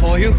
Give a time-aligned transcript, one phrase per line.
[0.00, 0.32] For you.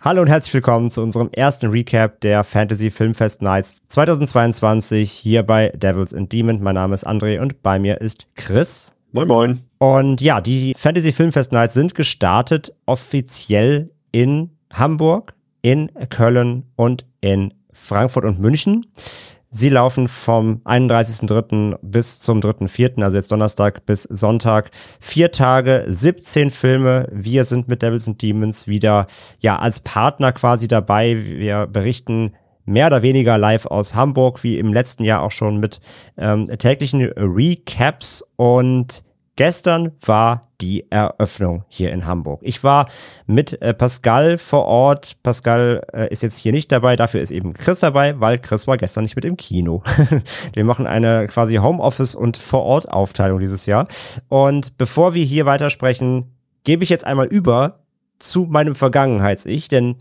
[0.00, 5.70] Hallo und herzlich willkommen zu unserem ersten Recap der Fantasy Filmfest Nights 2022 hier bei
[5.70, 6.62] Devils and Demon.
[6.62, 8.94] Mein Name ist André und bei mir ist Chris.
[9.12, 9.60] Moin Moin.
[9.78, 17.54] Und ja, die Fantasy Filmfest Nights sind gestartet offiziell in Hamburg, in Köln und in
[17.72, 18.86] Frankfurt und München.
[19.50, 21.78] Sie laufen vom 31.03.
[21.80, 24.70] bis zum 3.04., also jetzt Donnerstag bis Sonntag.
[25.00, 27.08] Vier Tage, 17 Filme.
[27.10, 29.06] Wir sind mit Devils and Demons wieder
[29.40, 31.16] ja als Partner quasi dabei.
[31.16, 32.34] Wir berichten
[32.66, 35.80] mehr oder weniger live aus Hamburg, wie im letzten Jahr auch schon mit
[36.18, 38.22] ähm, täglichen Recaps.
[38.36, 39.02] Und
[39.38, 42.40] gestern war die Eröffnung hier in Hamburg.
[42.42, 42.88] Ich war
[43.26, 45.16] mit äh, Pascal vor Ort.
[45.22, 48.76] Pascal äh, ist jetzt hier nicht dabei, dafür ist eben Chris dabei, weil Chris war
[48.76, 49.84] gestern nicht mit im Kino.
[50.52, 53.86] wir machen eine quasi Homeoffice- und Vor-Ort-Aufteilung dieses Jahr.
[54.26, 57.84] Und bevor wir hier weitersprechen, gebe ich jetzt einmal über
[58.18, 59.98] zu meinem Vergangenheits-Ich, denn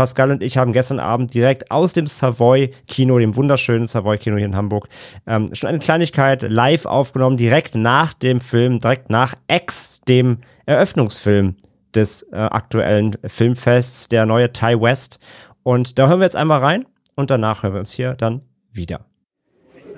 [0.00, 4.56] Pascal und ich haben gestern Abend direkt aus dem Savoy-Kino, dem wunderschönen Savoy-Kino hier in
[4.56, 4.88] Hamburg,
[5.26, 11.56] ähm, schon eine Kleinigkeit live aufgenommen, direkt nach dem Film, direkt nach X, dem Eröffnungsfilm
[11.94, 15.18] des äh, aktuellen Filmfests, der neue Ty West.
[15.64, 18.40] Und da hören wir jetzt einmal rein und danach hören wir uns hier dann
[18.72, 19.04] wieder.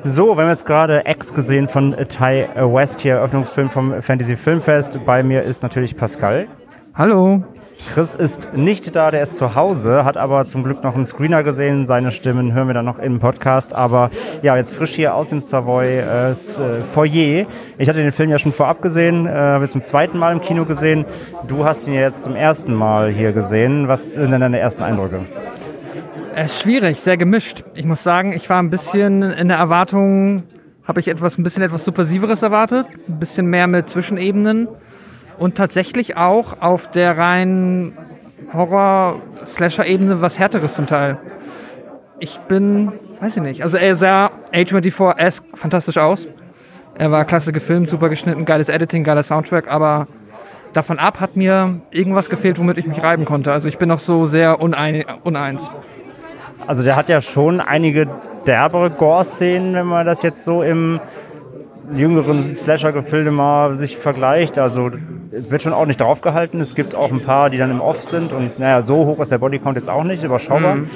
[0.02, 4.98] So, wir haben jetzt gerade X gesehen von Ty West, hier Eröffnungsfilm vom Fantasy Filmfest.
[5.06, 6.48] Bei mir ist natürlich Pascal.
[6.92, 7.44] Hallo.
[7.90, 11.42] Chris ist nicht da, der ist zu Hause, hat aber zum Glück noch einen Screener
[11.42, 11.86] gesehen.
[11.86, 13.74] Seine Stimmen hören wir dann noch im Podcast.
[13.74, 14.10] Aber
[14.42, 17.46] ja, jetzt frisch hier aus dem Savoy äh, äh Foyer.
[17.78, 20.64] Ich hatte den Film ja schon vorab gesehen, äh, habe zum zweiten Mal im Kino
[20.64, 21.04] gesehen.
[21.46, 23.88] Du hast ihn ja jetzt zum ersten Mal hier gesehen.
[23.88, 25.26] Was sind denn deine ersten Eindrücke?
[26.34, 27.62] Es ist schwierig, sehr gemischt.
[27.74, 30.44] Ich muss sagen, ich war ein bisschen in der Erwartung,
[30.84, 34.68] habe ich etwas, ein bisschen etwas Subversiveres erwartet, ein bisschen mehr mit Zwischenebenen
[35.38, 37.96] und tatsächlich auch auf der reinen
[38.52, 41.18] Horror-Slasher-Ebene was Härteres zum Teil.
[42.18, 46.26] Ich bin, weiß ich nicht, also er sah A24-esque fantastisch aus.
[46.94, 50.06] Er war klasse gefilmt, super geschnitten, geiles Editing, geiler Soundtrack, aber
[50.72, 53.52] davon ab hat mir irgendwas gefehlt, womit ich mich reiben konnte.
[53.52, 55.70] Also ich bin noch so sehr unein, uneins.
[56.66, 58.08] Also der hat ja schon einige
[58.46, 61.00] derbere Gore-Szenen, wenn man das jetzt so im
[61.94, 64.58] jüngeren Slasher-Gefilde mal sich vergleicht.
[64.58, 64.90] Also
[65.30, 66.60] wird schon auch nicht draufgehalten.
[66.60, 69.32] Es gibt auch ein paar, die dann im Off sind und naja, so hoch ist
[69.32, 70.76] der Bodycount jetzt auch nicht, überschaubar.
[70.76, 70.90] Mhm.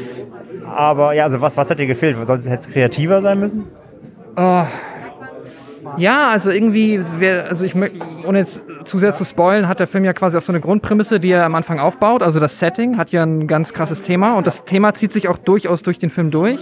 [0.74, 2.16] Aber ja, also was, was hat dir gefehlt?
[2.26, 3.66] Sollte es jetzt kreativer sein müssen?
[4.36, 4.64] Oh.
[5.98, 7.02] Ja, also irgendwie,
[7.48, 10.52] also ich ohne jetzt zu sehr zu spoilen, hat der Film ja quasi auch so
[10.52, 12.22] eine Grundprämisse, die er am Anfang aufbaut.
[12.22, 15.38] Also das Setting hat ja ein ganz krasses Thema und das Thema zieht sich auch
[15.38, 16.60] durchaus durch den Film durch.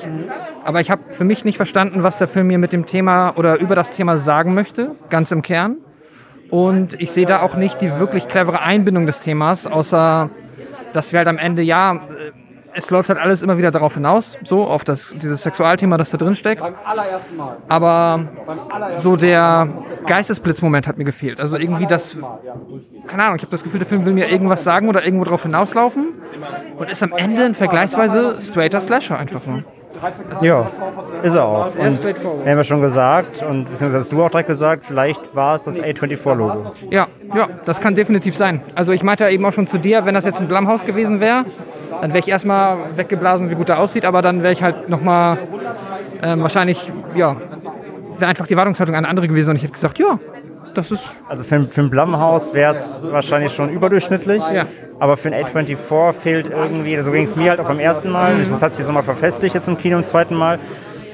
[0.64, 3.60] Aber ich habe für mich nicht verstanden, was der Film mir mit dem Thema oder
[3.60, 5.76] über das Thema sagen möchte, ganz im Kern.
[6.50, 10.30] Und ich sehe da auch nicht die wirklich clevere Einbindung des Themas, außer
[10.92, 12.02] dass wir halt am Ende, ja,
[12.74, 16.18] es läuft halt alles immer wieder darauf hinaus, so auf das, dieses Sexualthema, das da
[16.18, 16.62] drin steckt.
[17.68, 18.24] Aber
[18.96, 19.68] so der
[20.06, 21.40] Geistesblitzmoment hat mir gefehlt.
[21.40, 22.18] Also irgendwie das,
[23.06, 25.42] keine Ahnung, ich habe das Gefühl, der Film will mir irgendwas sagen oder irgendwo drauf
[25.42, 26.14] hinauslaufen
[26.76, 29.62] und ist am Ende ein vergleichsweise straighter Slasher einfach nur.
[30.40, 30.66] Ja,
[31.22, 31.66] ist er auch.
[31.76, 35.54] Und wir haben ja schon gesagt, und beziehungsweise hast du auch direkt gesagt, vielleicht war
[35.54, 36.72] es das A24-Logo.
[36.90, 38.60] Ja, ja, das kann definitiv sein.
[38.74, 41.20] Also ich meinte ja eben auch schon zu dir, wenn das jetzt ein Blumhaus gewesen
[41.20, 41.44] wäre,
[42.00, 45.38] dann wäre ich erstmal weggeblasen, wie gut er aussieht, aber dann wäre ich halt nochmal
[46.22, 47.36] ähm, wahrscheinlich, ja,
[48.16, 50.18] wäre einfach die Wartungshaltung eine andere gewesen und ich hätte gesagt, ja,
[50.74, 51.14] das ist.
[51.28, 54.42] Also für, für ein Blumhaus wäre es wahrscheinlich schon überdurchschnittlich.
[54.52, 54.66] Ja.
[54.98, 58.36] Aber für ein A24 fehlt irgendwie, so ging es mir halt auch beim ersten Mal,
[58.36, 58.40] mhm.
[58.40, 60.58] das hat sich jetzt nochmal verfestigt jetzt im Kino im zweiten Mal.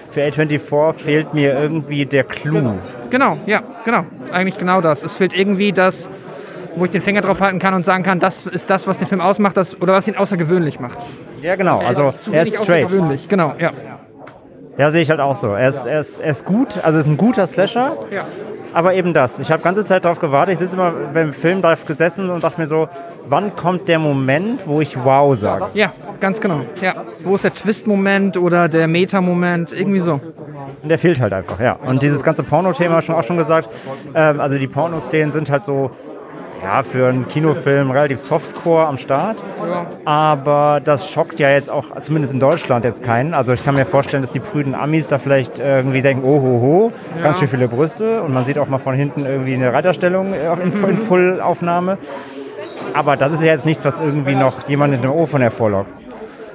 [0.08, 2.78] Für A24 fehlt mir irgendwie der Clou.
[3.10, 4.04] Genau, ja, genau.
[4.32, 5.02] Eigentlich genau das.
[5.02, 6.10] Es fehlt irgendwie das,
[6.76, 9.06] wo ich den Finger drauf halten kann und sagen kann, das ist das, was den
[9.06, 10.98] Film ausmacht, das, oder was ihn außergewöhnlich macht.
[11.42, 11.78] Ja, genau.
[11.80, 12.84] Also er ist straight.
[12.86, 13.72] Außergewöhnlich, genau, ja.
[14.78, 15.48] Ja, sehe ich halt auch so.
[15.52, 17.96] Er ist, er ist, er ist gut, also er ist ein guter Slasher.
[18.10, 18.24] Ja.
[18.72, 19.40] aber eben das.
[19.40, 20.54] Ich habe ganze Zeit darauf gewartet.
[20.54, 22.88] Ich sitze immer beim Film da gesessen und dachte mir so,
[23.28, 25.66] wann kommt der Moment, wo ich wow sage?
[25.74, 26.60] Ja, ganz genau.
[26.80, 26.94] Ja.
[27.22, 29.72] Wo ist der Twist-Moment oder der Meta-Moment?
[29.72, 30.20] Irgendwie so.
[30.82, 31.72] Und der fehlt halt einfach, ja.
[31.74, 33.68] Und dieses ganze Porno-Thema schon auch schon gesagt.
[34.14, 35.90] Ähm, also die Pornoszenen sind halt so
[36.62, 39.42] ja, für einen Kinofilm relativ Softcore am Start.
[40.04, 43.34] Aber das schockt ja jetzt auch, zumindest in Deutschland, jetzt keinen.
[43.34, 46.60] Also ich kann mir vorstellen, dass die prüden Amis da vielleicht irgendwie denken, oh ho
[46.60, 47.22] ho, ja.
[47.22, 48.22] ganz schön viele Brüste.
[48.22, 51.98] Und man sieht auch mal von hinten irgendwie eine Reiterstellung in, in Full-Aufnahme.
[52.94, 55.90] Aber das ist ja jetzt nichts, was irgendwie noch jemand in dem Ofen hervorlockt.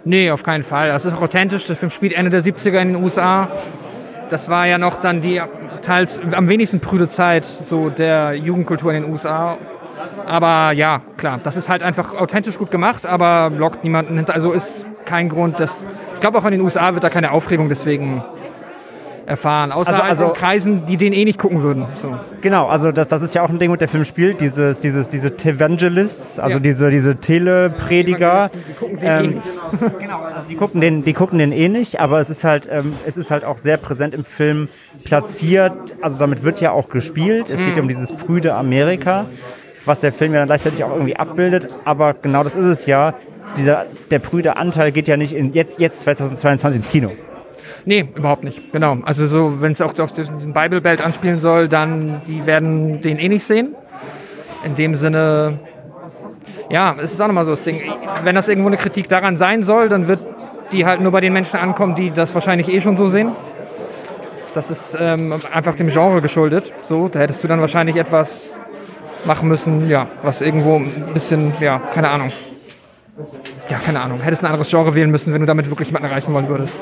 [0.04, 0.90] Nee, auf keinen Fall.
[0.90, 1.66] Das ist auch authentisch.
[1.66, 3.48] Der Film spielt Ende der 70er in den USA.
[4.30, 5.42] Das war ja noch dann die
[5.81, 9.57] teils am wenigsten prüde Zeit so der Jugendkultur in den USA.
[10.25, 14.33] Aber ja, klar, das ist halt einfach authentisch gut gemacht, aber lockt niemanden hinter.
[14.33, 15.86] Also ist kein Grund, dass.
[16.15, 18.24] Ich glaube, auch in den USA wird da keine Aufregung deswegen
[19.25, 19.71] erfahren.
[19.71, 21.86] Außer also, also in Kreisen, die den eh nicht gucken würden.
[21.95, 22.18] So.
[22.42, 25.09] Genau, also das, das ist ja auch ein Ding, mit der Film spielt, dieses, dieses,
[25.09, 26.59] diese Tevangelists, also ja.
[26.59, 28.51] diese, diese Teleprediger.
[28.53, 29.47] Die gucken den ähm, eh nicht.
[30.00, 32.94] genau, also die gucken den, die gucken den eh nicht, aber es ist halt, ähm,
[33.06, 34.69] es ist halt auch sehr präsent im Film
[35.03, 35.95] platziert.
[36.01, 37.50] Also damit wird ja auch gespielt.
[37.50, 37.65] Es mhm.
[37.65, 39.25] geht ja um dieses prüde Amerika
[39.86, 41.70] was der Film ja dann gleichzeitig auch irgendwie abbildet.
[41.86, 43.14] Aber genau das ist es ja.
[43.58, 47.12] Dieser, der prüde Anteil geht ja nicht in jetzt, jetzt 2022 ins Kino.
[47.86, 48.72] Nee, überhaupt nicht.
[48.72, 48.98] Genau.
[49.04, 53.20] Also so, wenn es auch auf diesen Bible Belt anspielen soll, dann die werden den
[53.20, 53.76] eh nicht sehen.
[54.64, 55.60] In dem Sinne,
[56.70, 57.81] ja, es ist auch nochmal so das Ding.
[58.24, 60.20] Wenn das irgendwo eine Kritik daran sein soll, dann wird
[60.72, 63.31] die halt nur bei den Menschen ankommen, die das wahrscheinlich eh schon so sehen.
[64.56, 66.74] Das ist ähm, einfach dem Genre geschuldet.
[66.84, 68.52] So, da hättest du dann wahrscheinlich etwas
[69.25, 72.30] machen müssen, ja, was irgendwo ein bisschen, ja, keine Ahnung.
[73.69, 74.19] Ja, keine Ahnung.
[74.19, 76.75] Hättest ein anderes Genre wählen müssen, wenn du damit wirklich jemanden erreichen wollen würdest.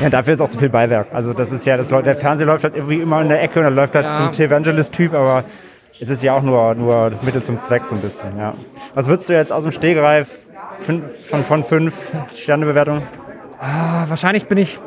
[0.00, 1.08] Ja, dafür ist auch zu viel Beiwerk.
[1.12, 3.64] Also das ist ja, das, der Fernseher läuft halt irgendwie immer in der Ecke und
[3.64, 4.18] dann läuft halt ja.
[4.18, 5.44] so ein T-Evangelist-Typ, aber
[5.98, 8.54] es ist ja auch nur, nur Mittel zum Zweck so ein bisschen, ja.
[8.94, 10.46] Was würdest du jetzt aus dem Stehgreif
[10.80, 13.02] von, von, von fünf Sternebewertungen?
[13.58, 14.78] Ah, wahrscheinlich bin ich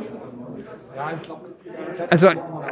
[2.10, 2.30] also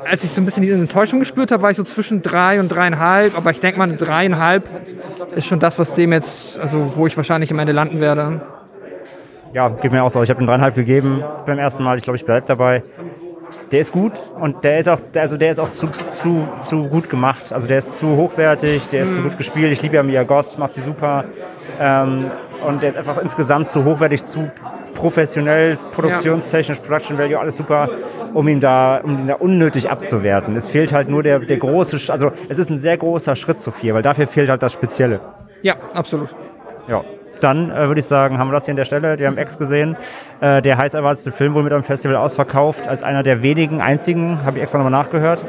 [0.09, 2.69] als ich so ein bisschen diese Enttäuschung gespürt habe, war ich so zwischen drei und
[2.69, 3.38] dreieinhalb.
[3.38, 4.63] Aber ich denke mal, dreieinhalb
[5.36, 8.42] ist schon das, was dem jetzt, also wo ich wahrscheinlich am Ende landen werde.
[9.54, 10.21] Ja, geht mir auch so.
[10.24, 11.98] Ich habe ihm dreieinhalb gegeben beim ersten Mal.
[11.98, 12.83] Ich glaube, ich bleibe dabei.
[13.71, 17.09] Der ist gut und der ist auch, also der ist auch zu, zu, zu gut
[17.09, 17.51] gemacht.
[17.51, 19.15] Also der ist zu hochwertig, der ist mhm.
[19.15, 19.71] zu gut gespielt.
[19.71, 21.25] Ich liebe ja Mia Goth, macht sie super.
[21.80, 22.31] Ähm,
[22.65, 24.51] und der ist einfach insgesamt zu hochwertig, zu
[24.97, 27.89] professionell, produktionstechnisch, Production Value, alles super,
[28.33, 30.55] um ihn da, um ihn da unnötig abzuwerten.
[30.55, 33.71] Es fehlt halt nur der, der große, also es ist ein sehr großer Schritt zu
[33.71, 35.21] viel, weil dafür fehlt halt das Spezielle.
[35.61, 36.33] Ja, absolut.
[36.88, 37.03] Ja.
[37.39, 39.19] Dann äh, würde ich sagen, haben wir das hier an der Stelle.
[39.19, 39.95] Wir haben Ex gesehen.
[40.41, 44.44] Äh, der heiß erwartete Film wurde mit am Festival ausverkauft, als einer der wenigen einzigen,
[44.44, 45.45] habe ich extra nochmal nachgehört.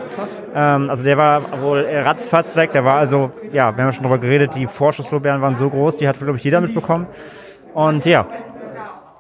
[0.54, 2.72] Ähm, also der war wohl ratzfatz weg.
[2.72, 5.96] Der war also, ja, wir haben ja schon darüber geredet, die Vorschusslorbeeren waren so groß,
[5.96, 7.06] die hat, glaube ich, jeder mitbekommen.
[7.74, 8.26] Und ja,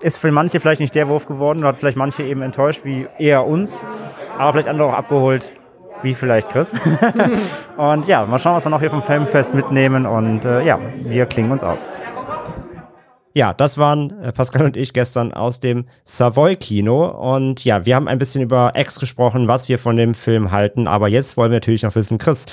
[0.02, 3.46] ist für manche vielleicht nicht der Wurf geworden, hat vielleicht manche eben enttäuscht, wie eher
[3.46, 3.84] uns,
[4.36, 5.50] aber vielleicht andere auch abgeholt,
[6.02, 6.72] wie vielleicht Chris.
[7.76, 11.26] und ja, mal schauen, was wir noch hier vom Filmfest mitnehmen und äh, ja, wir
[11.26, 11.88] klingen uns aus.
[13.34, 17.06] Ja, das waren äh, Pascal und ich gestern aus dem Savoy-Kino.
[17.06, 20.88] Und ja, wir haben ein bisschen über X gesprochen, was wir von dem Film halten.
[20.88, 22.46] Aber jetzt wollen wir natürlich noch wissen, Chris,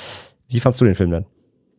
[0.48, 1.26] wie fandst du den Film denn?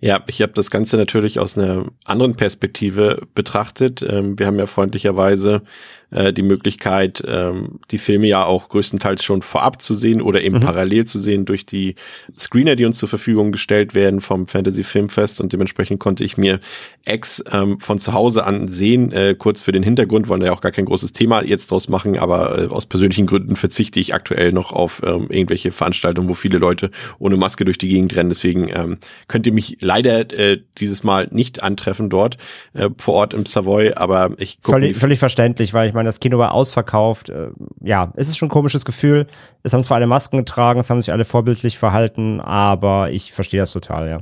[0.00, 4.02] Ja, ich habe das Ganze natürlich aus einer anderen Perspektive betrachtet.
[4.02, 5.62] Ähm, wir haben ja freundlicherweise
[6.10, 10.58] äh, die Möglichkeit, ähm, die Filme ja auch größtenteils schon vorab zu sehen oder eben
[10.58, 10.62] mhm.
[10.62, 11.96] parallel zu sehen durch die
[12.38, 16.60] Screener, die uns zur Verfügung gestellt werden vom Fantasy Filmfest und dementsprechend konnte ich mir
[17.06, 19.12] X ähm, von zu Hause an sehen.
[19.12, 21.88] Äh, kurz für den Hintergrund wollen wir ja auch gar kein großes Thema jetzt draus
[21.88, 26.34] machen, aber äh, aus persönlichen Gründen verzichte ich aktuell noch auf ähm, irgendwelche Veranstaltungen, wo
[26.34, 28.30] viele Leute ohne Maske durch die Gegend rennen.
[28.30, 28.98] Deswegen ähm,
[29.28, 32.38] könnt ihr mich leider äh, dieses Mal nicht antreffen dort
[32.74, 34.78] äh, vor Ort im Savoy, aber ich gucke.
[34.78, 37.28] Völlig, völlig verständlich, weil ich meine, das Kino war ausverkauft.
[37.28, 37.48] Äh,
[37.82, 39.26] ja, es ist schon ein komisches Gefühl.
[39.62, 43.60] Es haben zwar alle Masken getragen, es haben sich alle vorbildlich verhalten, aber ich verstehe
[43.60, 44.20] das total, ja.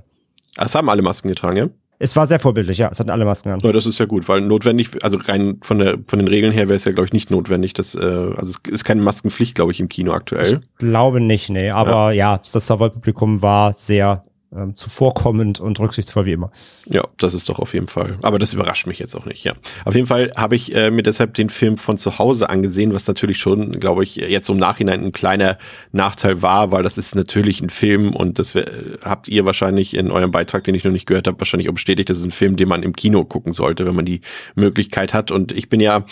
[0.57, 1.69] Es haben alle Masken getragen, ja?
[1.99, 2.89] Es war sehr vorbildlich, ja.
[2.91, 3.61] Es hatten alle Masken an.
[3.63, 6.69] Ja, das ist ja gut, weil notwendig, also rein von der von den Regeln her
[6.69, 7.73] wäre es ja, glaube ich, nicht notwendig.
[7.73, 10.61] Dass, äh, also es ist keine Maskenpflicht, glaube ich, im Kino aktuell.
[10.61, 11.71] Ich glaube nicht, nee.
[11.71, 14.25] Aber ja, ja das Savoy-Publikum war sehr
[14.57, 16.51] ähm, zuvorkommend und rücksichtsvoll wie immer.
[16.87, 18.19] Ja, das ist doch auf jeden Fall.
[18.23, 19.55] Aber das überrascht mich jetzt auch nicht, ja.
[19.85, 23.07] Auf jeden Fall habe ich äh, mir deshalb den Film von zu Hause angesehen, was
[23.07, 25.59] natürlich schon, glaube ich, jetzt im Nachhinein ein kleiner
[25.93, 28.55] Nachteil war, weil das ist natürlich ein Film und das
[29.03, 32.09] habt ihr wahrscheinlich in eurem Beitrag, den ich noch nicht gehört habe, wahrscheinlich auch bestätigt,
[32.11, 34.21] das ist ein Film, den man im Kino gucken sollte, wenn man die
[34.55, 35.31] Möglichkeit hat.
[35.31, 36.05] Und ich bin ja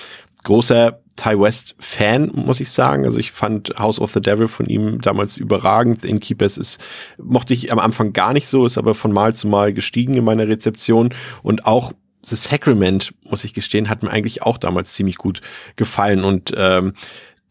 [0.45, 3.05] großer Ty West Fan, muss ich sagen.
[3.05, 6.05] Also ich fand House of the Devil von ihm damals überragend.
[6.05, 6.81] Innkeepers ist,
[7.19, 10.25] mochte ich am Anfang gar nicht so, ist aber von Mal zu Mal gestiegen in
[10.25, 11.93] meiner Rezeption und auch
[12.25, 15.41] The Sacrament, muss ich gestehen, hat mir eigentlich auch damals ziemlich gut
[15.75, 16.95] gefallen und ähm,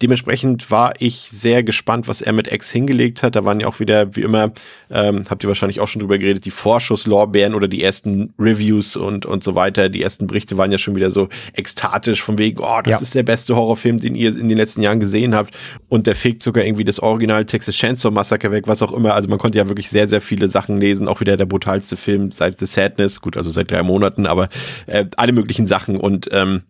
[0.01, 3.35] dementsprechend war ich sehr gespannt, was er mit X hingelegt hat.
[3.35, 4.51] Da waren ja auch wieder, wie immer,
[4.89, 9.25] ähm, habt ihr wahrscheinlich auch schon drüber geredet, die Vorschusslorbeeren oder die ersten Reviews und,
[9.25, 9.89] und so weiter.
[9.89, 13.01] Die ersten Berichte waren ja schon wieder so ekstatisch von wegen, oh, das ja.
[13.01, 15.57] ist der beste Horrorfilm, den ihr in den letzten Jahren gesehen habt.
[15.89, 19.13] Und der fegt sogar irgendwie das Original Texas Chainsaw Massacre weg, was auch immer.
[19.13, 21.07] Also man konnte ja wirklich sehr, sehr viele Sachen lesen.
[21.07, 23.21] Auch wieder der brutalste Film seit The Sadness.
[23.21, 24.49] Gut, also seit drei Monaten, aber
[24.87, 26.63] äh, alle möglichen Sachen und ähm,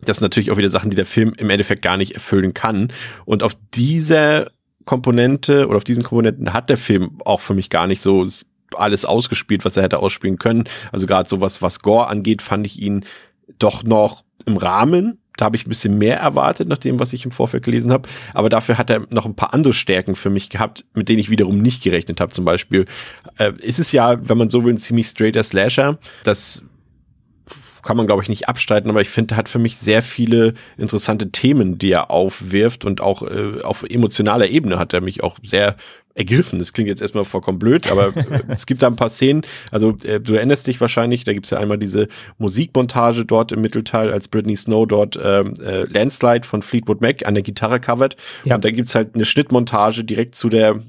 [0.00, 2.92] das sind natürlich auch wieder Sachen, die der Film im Endeffekt gar nicht erfüllen kann.
[3.24, 4.50] Und auf diese
[4.84, 8.26] Komponente oder auf diesen Komponenten hat der Film auch für mich gar nicht so
[8.74, 10.64] alles ausgespielt, was er hätte ausspielen können.
[10.92, 13.04] Also gerade sowas, was Gore angeht, fand ich ihn
[13.58, 15.18] doch noch im Rahmen.
[15.36, 18.08] Da habe ich ein bisschen mehr erwartet, nach dem, was ich im Vorfeld gelesen habe.
[18.34, 21.30] Aber dafür hat er noch ein paar andere Stärken für mich gehabt, mit denen ich
[21.30, 22.32] wiederum nicht gerechnet habe.
[22.32, 22.86] Zum Beispiel
[23.38, 25.98] äh, ist es ja, wenn man so will, ein ziemlich straighter Slasher.
[26.24, 26.62] Das
[27.88, 31.32] kann man, glaube ich, nicht abstreiten, aber ich finde, hat für mich sehr viele interessante
[31.32, 35.74] Themen, die er aufwirft und auch äh, auf emotionaler Ebene hat er mich auch sehr
[36.12, 36.58] ergriffen.
[36.58, 38.12] Das klingt jetzt erstmal vollkommen blöd, aber
[38.48, 39.40] es gibt da ein paar Szenen.
[39.70, 44.12] Also äh, du erinnerst dich wahrscheinlich, da gibt's ja einmal diese Musikmontage dort im Mittelteil,
[44.12, 48.16] als Britney Snow dort ähm, äh, Landslide von Fleetwood Mac an der Gitarre covert.
[48.44, 48.56] Ja.
[48.56, 50.82] Und da gibt's halt eine Schnittmontage direkt zu der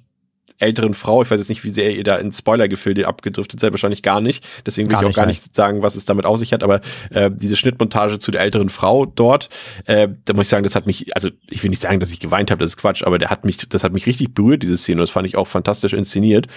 [0.59, 1.23] älteren Frau.
[1.23, 4.45] Ich weiß jetzt nicht, wie sehr ihr da in Spoilergefilde abgedriftet seid, wahrscheinlich gar nicht.
[4.65, 6.63] Deswegen will gar ich auch gar nicht sagen, was es damit auf sich hat.
[6.63, 9.49] Aber äh, diese Schnittmontage zu der älteren Frau dort,
[9.85, 12.19] äh, da muss ich sagen, das hat mich, also ich will nicht sagen, dass ich
[12.19, 14.77] geweint habe, das ist Quatsch, aber der hat mich, das hat mich richtig berührt, diese
[14.77, 15.01] Szene.
[15.01, 16.47] Das fand ich auch fantastisch inszeniert.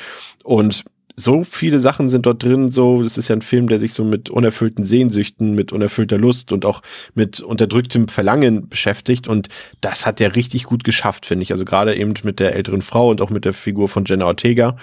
[0.45, 0.85] Und
[1.17, 2.73] so viele Sachen sind dort drin.
[2.73, 6.53] So, das ist ja ein Film, der sich so mit unerfüllten Sehnsüchten, mit unerfüllter Lust
[6.53, 6.83] und auch
[7.15, 9.29] mit unterdrücktem Verlangen beschäftigt.
[9.29, 9.49] Und
[9.81, 11.53] das hat er richtig gut geschafft, finde ich.
[11.53, 14.77] Also gerade eben mit der älteren Frau und auch mit der Figur von Jenna Ortega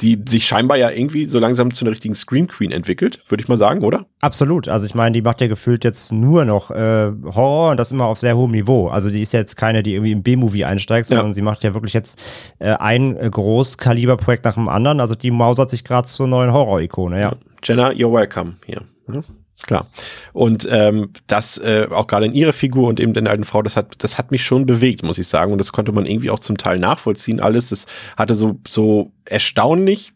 [0.00, 3.48] die sich scheinbar ja irgendwie so langsam zu einer richtigen Scream Queen entwickelt, würde ich
[3.48, 4.06] mal sagen, oder?
[4.20, 4.68] Absolut.
[4.68, 8.06] Also ich meine, die macht ja gefühlt jetzt nur noch äh, Horror und das immer
[8.06, 8.88] auf sehr hohem Niveau.
[8.88, 11.32] Also die ist jetzt keine, die irgendwie im B-Movie einsteigt, sondern ja.
[11.32, 12.20] sie macht ja wirklich jetzt
[12.58, 15.00] äh, ein äh, Großkaliberprojekt nach dem anderen.
[15.00, 17.30] Also die mausert sich gerade zur neuen Horror-Ikone, ja.
[17.30, 17.36] ja.
[17.62, 18.82] Jenna, you're welcome hier.
[19.12, 19.22] Ja.
[19.54, 19.86] Ist klar.
[20.32, 23.62] Und ähm, das äh, auch gerade in ihrer Figur und eben in der alten Frau,
[23.62, 25.52] das hat, das hat mich schon bewegt, muss ich sagen.
[25.52, 27.38] Und das konnte man irgendwie auch zum Teil nachvollziehen.
[27.38, 30.12] Alles, das hatte so, so erstaunlich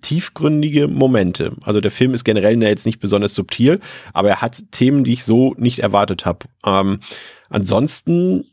[0.00, 1.52] tiefgründige Momente.
[1.62, 3.80] Also der Film ist generell jetzt nicht besonders subtil,
[4.12, 6.46] aber er hat Themen, die ich so nicht erwartet habe.
[6.64, 7.00] Ähm,
[7.48, 8.44] ansonsten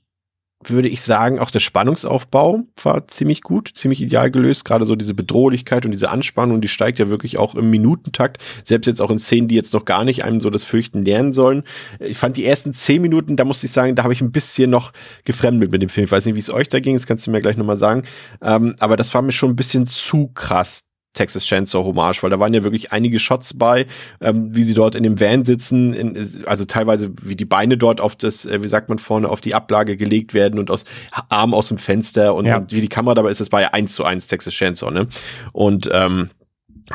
[0.69, 4.65] würde ich sagen, auch der Spannungsaufbau war ziemlich gut, ziemlich ideal gelöst.
[4.65, 8.43] Gerade so diese Bedrohlichkeit und diese Anspannung, die steigt ja wirklich auch im Minutentakt.
[8.63, 11.33] Selbst jetzt auch in Szenen, die jetzt noch gar nicht einem so das Fürchten lernen
[11.33, 11.63] sollen.
[11.99, 14.69] Ich fand die ersten zehn Minuten, da musste ich sagen, da habe ich ein bisschen
[14.69, 14.93] noch
[15.25, 16.05] gefremdet mit dem Film.
[16.05, 18.03] Ich weiß nicht, wie es euch da ging, das kannst du mir gleich nochmal sagen.
[18.41, 22.39] Ähm, aber das war mir schon ein bisschen zu krass Texas Chainsaw Hommage, weil da
[22.39, 23.85] waren ja wirklich einige Shots bei,
[24.19, 28.01] ähm, wie sie dort in dem Van sitzen, in, also teilweise wie die Beine dort
[28.01, 30.85] auf das, äh, wie sagt man vorne, auf die Ablage gelegt werden und aus
[31.29, 32.57] Arm aus dem Fenster und, ja.
[32.57, 35.07] und wie die Kamera dabei ist, das war ja eins zu eins Texas Chainsaw, ne?
[35.51, 36.29] Und ähm,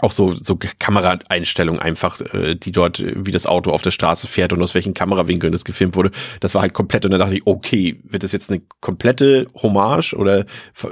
[0.02, 4.26] auch so, so Kameraeinstellungen einfach, äh, die dort, äh, wie das Auto auf der Straße
[4.26, 6.10] fährt und aus welchen Kamerawinkeln das gefilmt wurde.
[6.40, 10.14] Das war halt komplett und dann dachte ich, okay, wird das jetzt eine komplette Hommage
[10.14, 10.44] oder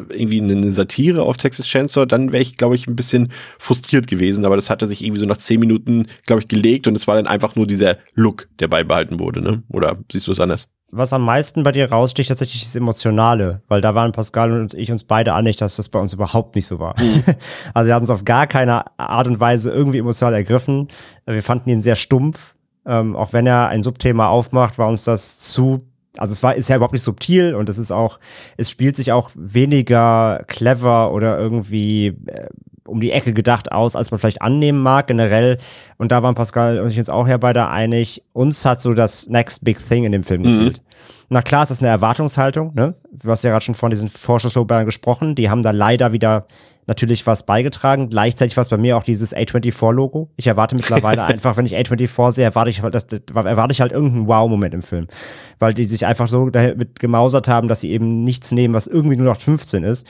[0.08, 2.06] irgendwie eine Satire auf Texas Chainsaw?
[2.06, 5.26] Dann wäre ich, glaube ich, ein bisschen frustriert gewesen, aber das hatte sich irgendwie so
[5.26, 8.68] nach zehn Minuten, glaube ich, gelegt und es war dann einfach nur dieser Look, der
[8.68, 9.62] beibehalten wurde, ne?
[9.68, 10.68] Oder siehst du es anders?
[10.90, 14.90] Was am meisten bei dir raussticht, tatsächlich das Emotionale, weil da waren Pascal und ich
[14.90, 16.98] uns beide einig, dass das bei uns überhaupt nicht so war.
[17.00, 17.24] Mhm.
[17.74, 20.88] Also wir haben es auf gar keine Art und Weise irgendwie emotional ergriffen.
[21.26, 22.54] Wir fanden ihn sehr stumpf.
[22.86, 25.80] Ähm, auch wenn er ein Subthema aufmacht, war uns das zu
[26.18, 28.18] also es war ist ja überhaupt nicht subtil und es ist auch
[28.56, 32.48] es spielt sich auch weniger clever oder irgendwie äh,
[32.88, 35.58] um die Ecke gedacht aus, als man vielleicht annehmen mag generell.
[35.98, 38.22] Und da waren Pascal und ich uns auch ja beide einig.
[38.32, 40.44] Uns hat so das Next Big Thing in dem Film mhm.
[40.44, 40.82] gefehlt.
[41.28, 42.94] Na klar, es ist eine Erwartungshaltung, ne?
[43.10, 45.34] Du hast ja gerade schon von diesen Vorschusslobern gesprochen.
[45.34, 46.46] Die haben da leider wieder
[46.86, 48.08] natürlich was beigetragen.
[48.08, 50.30] Gleichzeitig war es bei mir auch dieses A24-Logo.
[50.36, 53.92] Ich erwarte mittlerweile einfach, wenn ich A24 sehe, erwarte ich, halt, das, erwarte ich halt
[53.92, 55.08] irgendeinen Wow-Moment im Film.
[55.58, 59.16] Weil die sich einfach so damit gemausert haben, dass sie eben nichts nehmen, was irgendwie
[59.16, 60.06] nur noch 15 ist.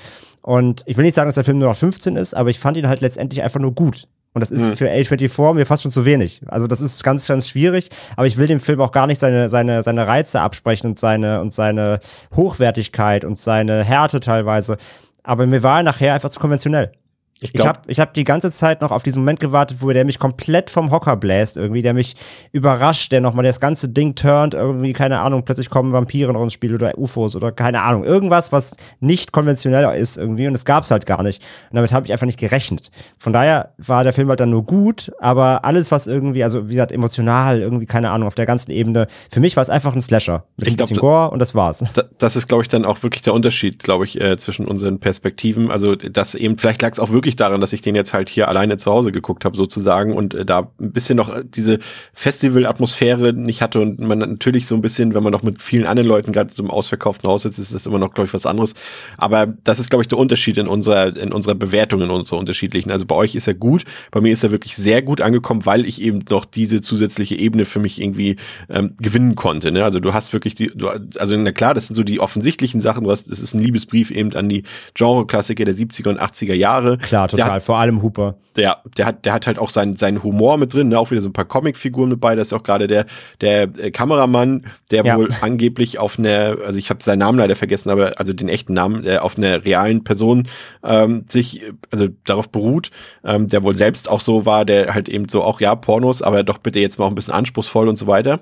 [0.46, 2.76] Und ich will nicht sagen, dass der Film nur noch 15 ist, aber ich fand
[2.76, 4.06] ihn halt letztendlich einfach nur gut.
[4.32, 4.76] Und das ist mhm.
[4.76, 6.40] für A24 mir fast schon zu wenig.
[6.46, 7.90] Also das ist ganz, ganz schwierig.
[8.14, 11.40] Aber ich will dem Film auch gar nicht seine, seine, seine Reize absprechen und seine,
[11.40, 11.98] und seine
[12.36, 14.76] Hochwertigkeit und seine Härte teilweise.
[15.24, 16.92] Aber mir war er nachher einfach zu konventionell.
[17.40, 20.06] Ich, ich habe ich hab die ganze Zeit noch auf diesen Moment gewartet, wo der
[20.06, 22.14] mich komplett vom Hocker bläst, irgendwie, der mich
[22.50, 26.74] überrascht, der nochmal das ganze Ding turnt, irgendwie, keine Ahnung, plötzlich kommen Vampire ins Spiel
[26.74, 31.04] oder UFOs oder keine Ahnung, irgendwas, was nicht konventionell ist irgendwie und es gab's halt
[31.04, 31.42] gar nicht.
[31.70, 32.90] Und damit habe ich einfach nicht gerechnet.
[33.18, 36.72] Von daher war der Film halt dann nur gut, aber alles, was irgendwie, also wie
[36.72, 40.00] gesagt, emotional, irgendwie, keine Ahnung, auf der ganzen Ebene, für mich war es einfach ein
[40.00, 40.44] Slasher.
[40.56, 41.84] Mit ich ein bisschen Gore und das war's.
[42.16, 45.70] das ist, glaube ich, dann auch wirklich der Unterschied, glaube ich, äh, zwischen unseren Perspektiven.
[45.70, 48.46] Also, das eben, vielleicht lag es auch wirklich daran, dass ich den jetzt halt hier
[48.46, 51.80] alleine zu Hause geguckt habe, sozusagen, und äh, da ein bisschen noch diese
[52.12, 56.08] Festival-Atmosphäre nicht hatte und man natürlich so ein bisschen, wenn man noch mit vielen anderen
[56.08, 58.74] Leuten gerade so ausverkauften Haus sitzt, ist das immer noch, glaube ich, was anderes.
[59.16, 62.90] Aber das ist, glaube ich, der Unterschied in unserer, in unserer Bewertung, in unserer unterschiedlichen.
[62.90, 65.86] Also bei euch ist er gut, bei mir ist er wirklich sehr gut angekommen, weil
[65.86, 68.36] ich eben noch diese zusätzliche Ebene für mich irgendwie
[68.68, 69.72] ähm, gewinnen konnte.
[69.72, 69.84] Ne?
[69.84, 73.04] Also du hast wirklich die, du, also na klar, das sind so die offensichtlichen Sachen,
[73.04, 74.64] du hast, es ist ein Liebesbrief eben an die
[74.94, 76.98] Genre-Klassiker der 70er und 80er Jahre.
[76.98, 78.36] Klar, total, hat, vor allem Hooper.
[78.56, 80.98] Der, der hat, der hat halt auch seinen, seinen Humor mit drin, ne?
[80.98, 83.06] auch wieder so ein paar Comicfiguren mit bei, das ist auch gerade der,
[83.40, 85.16] der äh, Kameramann, der ja.
[85.16, 88.74] wohl angeblich auf einer, also ich habe seinen Namen leider vergessen, aber also den echten
[88.74, 90.48] Namen, der auf einer realen Person
[90.84, 92.90] ähm, sich, also darauf beruht,
[93.24, 96.42] ähm, der wohl selbst auch so war, der halt eben so auch, ja, Pornos, aber
[96.42, 98.40] doch bitte jetzt mal auch ein bisschen anspruchsvoll und so weiter.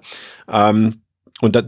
[0.50, 1.03] Ähm,
[1.40, 1.62] und da,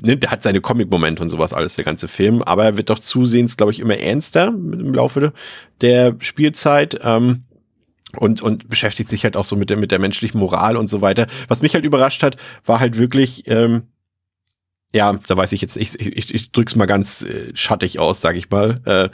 [0.00, 2.98] ne, der hat seine Comic-Momente und sowas alles, der ganze Film, aber er wird doch
[2.98, 5.32] zusehends, glaube ich, immer ernster im Laufe
[5.80, 6.98] der Spielzeit.
[7.02, 7.44] Ähm,
[8.16, 11.02] und, und beschäftigt sich halt auch so mit der, mit der menschlichen Moral und so
[11.02, 11.26] weiter.
[11.46, 13.88] Was mich halt überrascht hat, war halt wirklich, ähm,
[14.94, 18.36] ja, da weiß ich jetzt, ich, ich, ich drück's mal ganz äh, schattig aus, sag
[18.36, 18.80] ich mal.
[18.86, 19.08] Äh,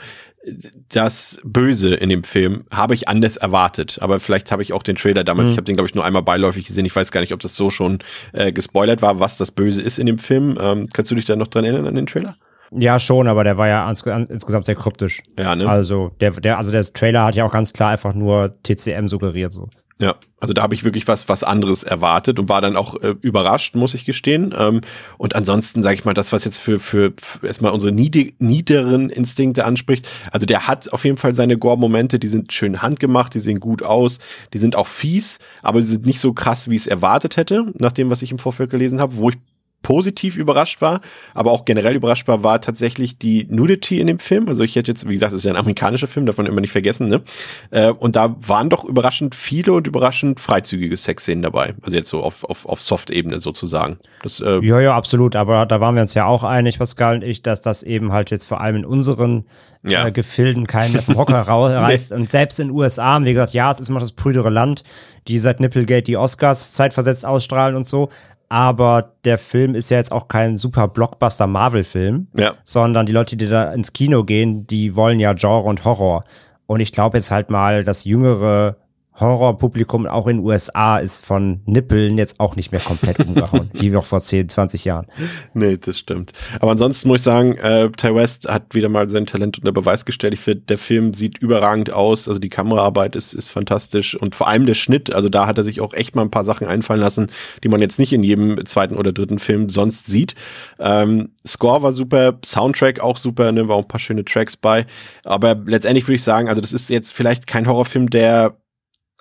[0.89, 4.95] das Böse in dem Film habe ich anders erwartet, aber vielleicht habe ich auch den
[4.95, 5.53] Trailer damals, mhm.
[5.53, 7.55] ich habe den glaube ich nur einmal beiläufig gesehen, ich weiß gar nicht, ob das
[7.55, 7.99] so schon
[8.33, 10.57] äh, gespoilert war, was das Böse ist in dem Film.
[10.59, 12.35] Ähm, kannst du dich da noch dran erinnern an den Trailer?
[12.71, 15.21] Ja, schon, aber der war ja insgesamt sehr kryptisch.
[15.37, 15.69] Ja, ne?
[15.69, 19.53] Also, der, der, also der Trailer hat ja auch ganz klar einfach nur TCM suggeriert,
[19.53, 19.69] so.
[19.97, 23.15] Ja, also da habe ich wirklich was was anderes erwartet und war dann auch äh,
[23.21, 24.53] überrascht, muss ich gestehen.
[24.57, 24.81] Ähm,
[25.17, 29.09] und ansonsten sage ich mal, das was jetzt für für, für erstmal unsere niedrig, niederen
[29.09, 30.09] Instinkte anspricht.
[30.31, 33.83] Also der hat auf jeden Fall seine Gore-Momente, die sind schön handgemacht, die sehen gut
[33.83, 34.19] aus,
[34.53, 37.71] die sind auch fies, aber sie sind nicht so krass, wie ich es erwartet hätte,
[37.75, 39.37] nach dem was ich im Vorfeld gelesen habe, wo ich
[39.85, 40.99] positiv überrascht war,
[41.35, 44.47] aber auch generell überrascht war, war tatsächlich die Nudity in dem Film.
[44.47, 46.59] Also ich hätte jetzt, wie gesagt, es ist ja ein amerikanischer Film, darf man immer
[46.59, 47.21] nicht vergessen, ne?
[47.69, 51.75] Äh, und da waren doch überraschend viele und überraschend freizügige Sexszenen dabei.
[51.83, 53.99] Also jetzt so auf, auf, auf Soft-Ebene sozusagen.
[54.23, 55.35] Das, äh ja, ja, absolut.
[55.35, 58.31] Aber da waren wir uns ja auch einig, Pascal und ich, dass das eben halt
[58.31, 59.45] jetzt vor allem in unseren
[59.83, 60.07] ja.
[60.07, 62.09] äh, Gefilden keinen vom Hocker rausreißt.
[62.09, 62.17] nee.
[62.17, 64.83] Und selbst in den USA haben wir gesagt, ja, es ist immer das prüdere Land,
[65.27, 68.09] die seit Nipplegate die Oscars zeitversetzt ausstrahlen und so
[68.49, 72.53] aber der Film ist ja jetzt auch kein super Blockbuster Marvel-Film, ja.
[72.63, 76.23] sondern die Leute, die da ins Kino gehen, die wollen ja Genre und Horror.
[76.67, 78.77] Und ich glaube jetzt halt mal, das jüngere
[79.19, 83.89] Horrorpublikum auch in den USA ist von Nippeln jetzt auch nicht mehr komplett umgehauen, wie
[83.89, 85.07] noch vor 10, 20 Jahren.
[85.53, 86.33] Nee, das stimmt.
[86.59, 90.05] Aber ansonsten muss ich sagen, äh, Ty West hat wieder mal sein Talent unter Beweis
[90.05, 90.33] gestellt.
[90.33, 92.27] Ich finde, der Film sieht überragend aus.
[92.27, 95.13] Also die Kameraarbeit ist, ist fantastisch und vor allem der Schnitt.
[95.13, 97.27] Also da hat er sich auch echt mal ein paar Sachen einfallen lassen,
[97.63, 100.35] die man jetzt nicht in jedem zweiten oder dritten Film sonst sieht.
[100.79, 104.85] Ähm, Score war super, Soundtrack auch super, ne, war auch ein paar schöne Tracks bei.
[105.23, 108.57] Aber letztendlich würde ich sagen, also das ist jetzt vielleicht kein Horrorfilm, der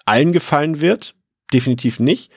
[0.05, 1.15] allen gefallen wird.
[1.53, 2.31] Definitiv nicht.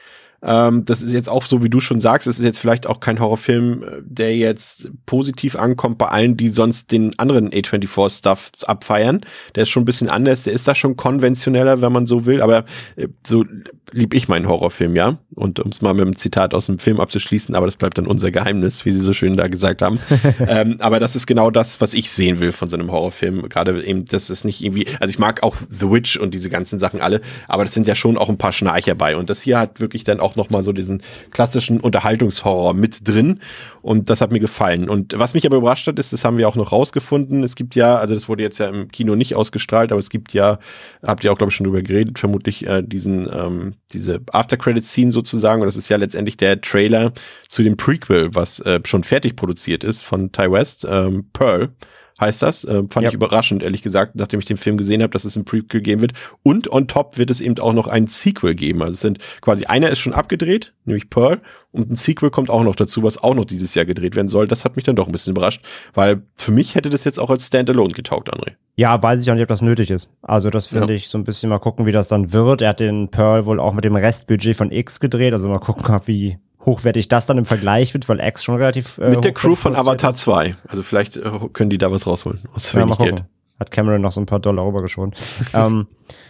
[0.44, 3.00] Ähm, das ist jetzt auch so, wie du schon sagst, es ist jetzt vielleicht auch
[3.00, 9.22] kein Horrorfilm, äh, der jetzt positiv ankommt bei allen, die sonst den anderen A24-Stuff abfeiern.
[9.56, 12.42] Der ist schon ein bisschen anders, der ist da schon konventioneller, wenn man so will,
[12.42, 13.46] aber äh, so
[13.92, 15.18] lieb ich meinen Horrorfilm, ja.
[15.38, 18.08] Und um es mal mit einem Zitat aus dem Film abzuschließen, aber das bleibt dann
[18.08, 20.00] unser Geheimnis, wie sie so schön da gesagt haben.
[20.48, 23.48] ähm, aber das ist genau das, was ich sehen will von so einem Horrorfilm.
[23.48, 26.80] Gerade eben, das ist nicht irgendwie, also ich mag auch The Witch und diese ganzen
[26.80, 29.16] Sachen alle, aber das sind ja schon auch ein paar Schnarcher bei.
[29.16, 33.40] Und das hier hat wirklich dann auch nochmal so diesen klassischen Unterhaltungshorror mit drin.
[33.88, 34.90] Und das hat mir gefallen.
[34.90, 37.42] Und was mich aber überrascht hat, ist, das haben wir auch noch rausgefunden.
[37.44, 40.34] Es gibt ja, also das wurde jetzt ja im Kino nicht ausgestrahlt, aber es gibt
[40.34, 40.60] ja,
[41.02, 45.62] habt ihr auch, glaube ich, schon drüber geredet, vermutlich äh, diesen, ähm, diese After-Credit-Scene sozusagen.
[45.62, 47.14] Und das ist ja letztendlich der Trailer
[47.48, 51.70] zu dem Prequel, was äh, schon fertig produziert ist von Ty West, ähm, Pearl
[52.20, 52.64] heißt das.
[52.64, 53.10] Äh, fand ja.
[53.10, 56.02] ich überraschend, ehrlich gesagt, nachdem ich den Film gesehen habe, dass es ein Prequel geben
[56.02, 56.14] wird.
[56.44, 58.82] Und on top wird es eben auch noch ein Sequel geben.
[58.82, 61.42] Also es sind quasi einer ist schon abgedreht, nämlich Pearl,
[61.78, 64.48] und ein Sequel kommt auch noch dazu, was auch noch dieses Jahr gedreht werden soll.
[64.48, 67.30] Das hat mich dann doch ein bisschen überrascht, weil für mich hätte das jetzt auch
[67.30, 68.54] als Standalone getaugt, André.
[68.78, 70.12] Ja, weiß ich auch nicht, ob das nötig ist.
[70.22, 70.96] Also das finde ja.
[70.96, 72.62] ich so ein bisschen mal gucken, wie das dann wird.
[72.62, 76.00] Er hat den Pearl wohl auch mit dem Restbudget von X gedreht, also mal gucken,
[76.06, 79.00] wie hochwertig das dann im Vergleich wird, weil X schon relativ.
[79.00, 80.56] Äh, Mit der Crew von Avatar 2.
[80.68, 82.42] Also vielleicht äh, können die da was rausholen.
[82.54, 83.24] Aus ja, mal Geld.
[83.60, 85.14] Hat Cameron noch so ein paar Dollar rübergeschoben.
[85.56, 85.88] ähm,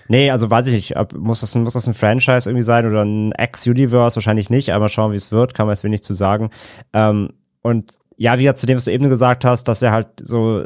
[0.07, 1.13] nee, also weiß ich nicht.
[1.17, 4.15] Muss das, ein, muss das ein Franchise irgendwie sein oder ein Ex-Universe?
[4.15, 5.53] Wahrscheinlich nicht, aber schauen, wie es wird.
[5.53, 6.51] Kann man jetzt wenig zu sagen.
[6.93, 7.31] Ähm,
[7.63, 10.63] und ja, wie gesagt, zu dem, was du eben gesagt hast, dass er halt so,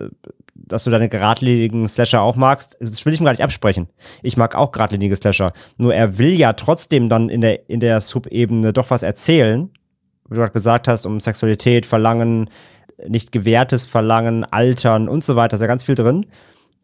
[0.67, 3.87] dass du deine geradlinigen Slasher auch magst, das will ich ihm gar nicht absprechen.
[4.21, 5.53] Ich mag auch geradlinige Slasher.
[5.77, 9.69] Nur er will ja trotzdem dann in der, in der Subebene doch was erzählen.
[10.27, 12.49] Wie du gerade gesagt hast, um Sexualität, Verlangen,
[13.07, 16.25] nicht gewährtes Verlangen, Altern und so weiter, ist ja ganz viel drin.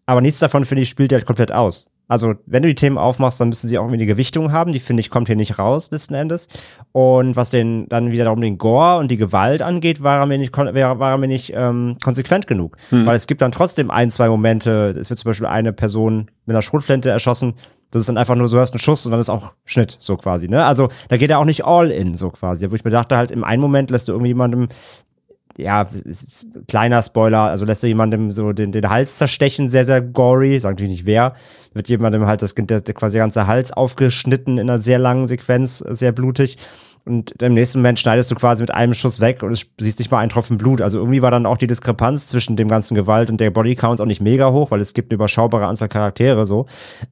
[0.05, 1.89] Aber nichts davon, finde ich, spielt halt komplett aus.
[2.07, 4.71] Also, wenn du die Themen aufmachst, dann müssen sie auch irgendwie eine Gewichtung haben.
[4.71, 6.47] Die, finde ich, kommt hier nicht raus, letzten Endes.
[6.91, 10.37] Und was den, dann wieder darum den Gore und die Gewalt angeht, war er mir
[10.37, 12.77] nicht, war, war mir nicht ähm, konsequent genug.
[12.89, 13.05] Hm.
[13.05, 16.55] Weil es gibt dann trotzdem ein, zwei Momente, es wird zum Beispiel eine Person mit
[16.55, 17.55] einer Schrotflinte erschossen.
[17.91, 20.17] Das ist dann einfach nur so, hast einen Schuss und dann ist auch Schnitt, so
[20.17, 20.65] quasi, ne?
[20.65, 22.69] Also, da geht er auch nicht all in, so quasi.
[22.69, 24.67] Wo ich mir dachte, halt, im einen Moment lässt du irgendwie jemandem
[25.57, 25.87] ja,
[26.67, 30.75] kleiner Spoiler, also lässt er jemandem so den, den Hals zerstechen, sehr, sehr gory, sagt
[30.75, 31.33] natürlich nicht wer,
[31.73, 35.79] wird jemandem halt das, der, der quasi ganze Hals aufgeschnitten in einer sehr langen Sequenz,
[35.79, 36.57] sehr blutig.
[37.05, 40.11] Und im nächsten Moment schneidest du quasi mit einem Schuss weg und es siehst nicht
[40.11, 40.81] mal einen Tropfen Blut.
[40.81, 44.05] Also irgendwie war dann auch die Diskrepanz zwischen dem ganzen Gewalt und der Bodycounts auch
[44.05, 46.65] nicht mega hoch, weil es gibt eine überschaubare Anzahl Charaktere so.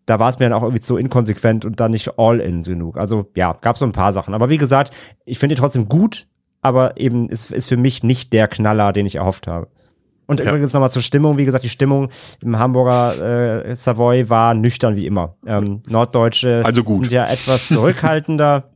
[0.06, 2.98] Da war es mir dann auch irgendwie zu inkonsequent und dann nicht all in genug.
[2.98, 4.34] Also ja, gab so ein paar Sachen.
[4.34, 6.28] Aber wie gesagt, ich finde ihn trotzdem gut
[6.66, 9.68] aber eben ist, ist für mich nicht der Knaller, den ich erhofft habe.
[10.26, 10.48] Und ja.
[10.48, 11.38] übrigens nochmal zur Stimmung.
[11.38, 12.10] Wie gesagt, die Stimmung
[12.42, 15.36] im Hamburger äh, Savoy war nüchtern wie immer.
[15.46, 18.70] Ähm, Norddeutsche also sind ja etwas zurückhaltender.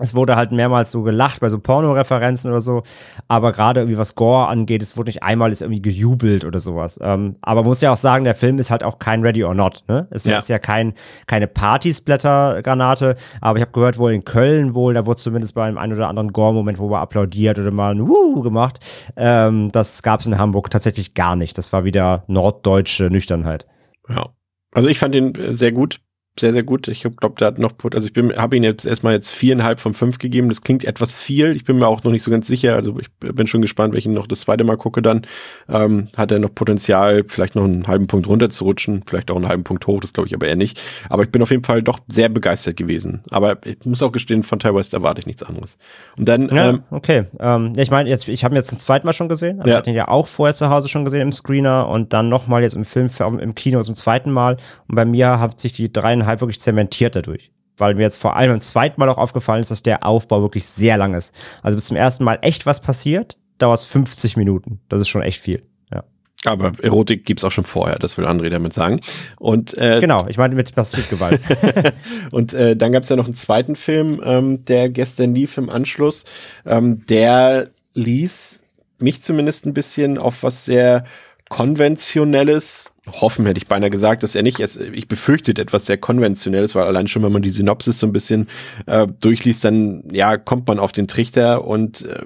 [0.00, 2.82] Es wurde halt mehrmals so gelacht bei so Porno-Referenzen oder so,
[3.28, 6.98] aber gerade irgendwie was Gore angeht, es wurde nicht einmal ist irgendwie gejubelt oder sowas.
[7.00, 9.54] Ähm, aber man muss ja auch sagen, der Film ist halt auch kein Ready or
[9.54, 9.84] Not.
[9.86, 10.08] Ne?
[10.10, 10.38] Es ja.
[10.38, 10.94] ist ja kein
[11.28, 15.78] keine Partysplatter-Granate, aber ich habe gehört, wohl in Köln wohl, da wurde zumindest bei einem
[15.78, 18.80] ein oder anderen Gore-Moment, wo man applaudiert oder mal ein Wuh gemacht.
[19.16, 21.56] Ähm, das gab es in Hamburg tatsächlich gar nicht.
[21.56, 23.66] Das war wieder norddeutsche Nüchternheit.
[24.08, 24.26] Ja.
[24.72, 26.00] Also ich fand ihn sehr gut
[26.38, 26.88] sehr, sehr gut.
[26.88, 29.94] Ich glaube, der hat noch, also ich bin, habe ihn jetzt erstmal jetzt viereinhalb von
[29.94, 30.48] fünf gegeben.
[30.48, 31.54] Das klingt etwas viel.
[31.54, 32.74] Ich bin mir auch noch nicht so ganz sicher.
[32.74, 35.22] Also ich bin schon gespannt, wenn ich ihn noch das zweite Mal gucke dann.
[35.68, 39.36] Ähm, hat er noch Potenzial, vielleicht noch einen halben Punkt runter zu rutschen, vielleicht auch
[39.36, 40.82] einen halben Punkt hoch, das glaube ich aber eher nicht.
[41.08, 43.22] Aber ich bin auf jeden Fall doch sehr begeistert gewesen.
[43.30, 45.78] Aber ich muss auch gestehen, von Ty West erwarte ich nichts anderes.
[46.18, 47.26] Und dann, ja, ähm, okay.
[47.38, 49.60] Ähm, ich meine, jetzt, ich habe ihn jetzt ein zweites Mal schon gesehen.
[49.60, 49.76] Also ja.
[49.76, 52.62] ich hatte ihn ja auch vorher zu Hause schon gesehen im Screener und dann nochmal
[52.62, 54.56] jetzt im Film, im Kino zum zweiten Mal.
[54.88, 57.50] Und bei mir hat sich die dreieinhalb dreieinhalb wirklich zementiert dadurch.
[57.76, 60.64] Weil mir jetzt vor allem beim zweiten Mal auch aufgefallen ist, dass der Aufbau wirklich
[60.66, 61.34] sehr lang ist.
[61.62, 64.80] Also bis zum ersten Mal echt was passiert, dauert es 50 Minuten.
[64.88, 65.62] Das ist schon echt viel.
[65.92, 66.04] Ja.
[66.44, 69.00] Aber Erotik gibt's auch schon vorher, das will André damit sagen.
[69.40, 71.40] Und äh, genau, ich meine mit Plastikgewalt.
[72.30, 76.24] und äh, dann gab's ja noch einen zweiten Film, ähm, der gestern lief im Anschluss.
[76.64, 78.60] Ähm, der ließ
[78.98, 81.04] mich zumindest ein bisschen auf was sehr
[81.48, 86.74] konventionelles hoffen, hätte ich beinahe gesagt, dass er nicht, es, ich befürchtet etwas sehr konventionelles,
[86.74, 88.48] weil allein schon, wenn man die Synopsis so ein bisschen
[88.86, 92.24] äh, durchliest, dann ja, kommt man auf den Trichter und äh,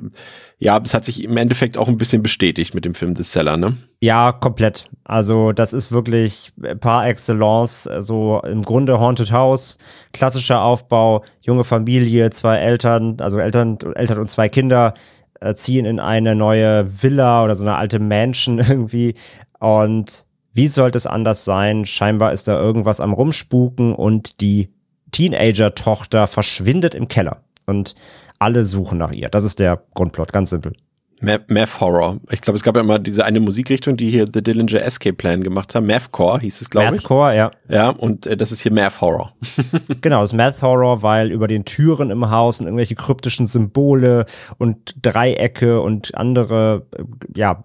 [0.59, 3.57] ja, es hat sich im Endeffekt auch ein bisschen bestätigt mit dem Film The Seller,
[3.57, 3.77] ne?
[4.01, 4.89] Ja, komplett.
[5.05, 9.79] Also das ist wirklich par excellence, so im Grunde Haunted House,
[10.13, 14.95] klassischer Aufbau, junge Familie, zwei Eltern, also Eltern, Eltern und zwei Kinder,
[15.41, 19.15] äh, ziehen in eine neue Villa oder so eine alte Mansion irgendwie
[19.59, 21.85] und wie sollte es anders sein?
[21.85, 24.71] Scheinbar ist da irgendwas am Rumspuken und die
[25.13, 27.95] Teenager-Tochter verschwindet im Keller und
[28.39, 29.29] alle suchen nach ihr.
[29.29, 30.73] Das ist der Grundplot, ganz simpel.
[31.21, 32.19] Math Horror.
[32.31, 35.43] Ich glaube, es gab ja immer diese eine Musikrichtung, die hier The Dillinger Escape Plan
[35.43, 35.87] gemacht haben.
[35.87, 37.03] Mathcore hieß es, glaube ich.
[37.03, 37.51] Mathcore, ja.
[37.69, 39.33] Ja, und äh, das ist hier Math Horror.
[40.01, 44.27] genau, das ist Math Horror, weil über den Türen im Haus sind irgendwelche kryptischen Symbole
[44.59, 47.03] und Dreiecke und andere, äh,
[47.37, 47.63] ja,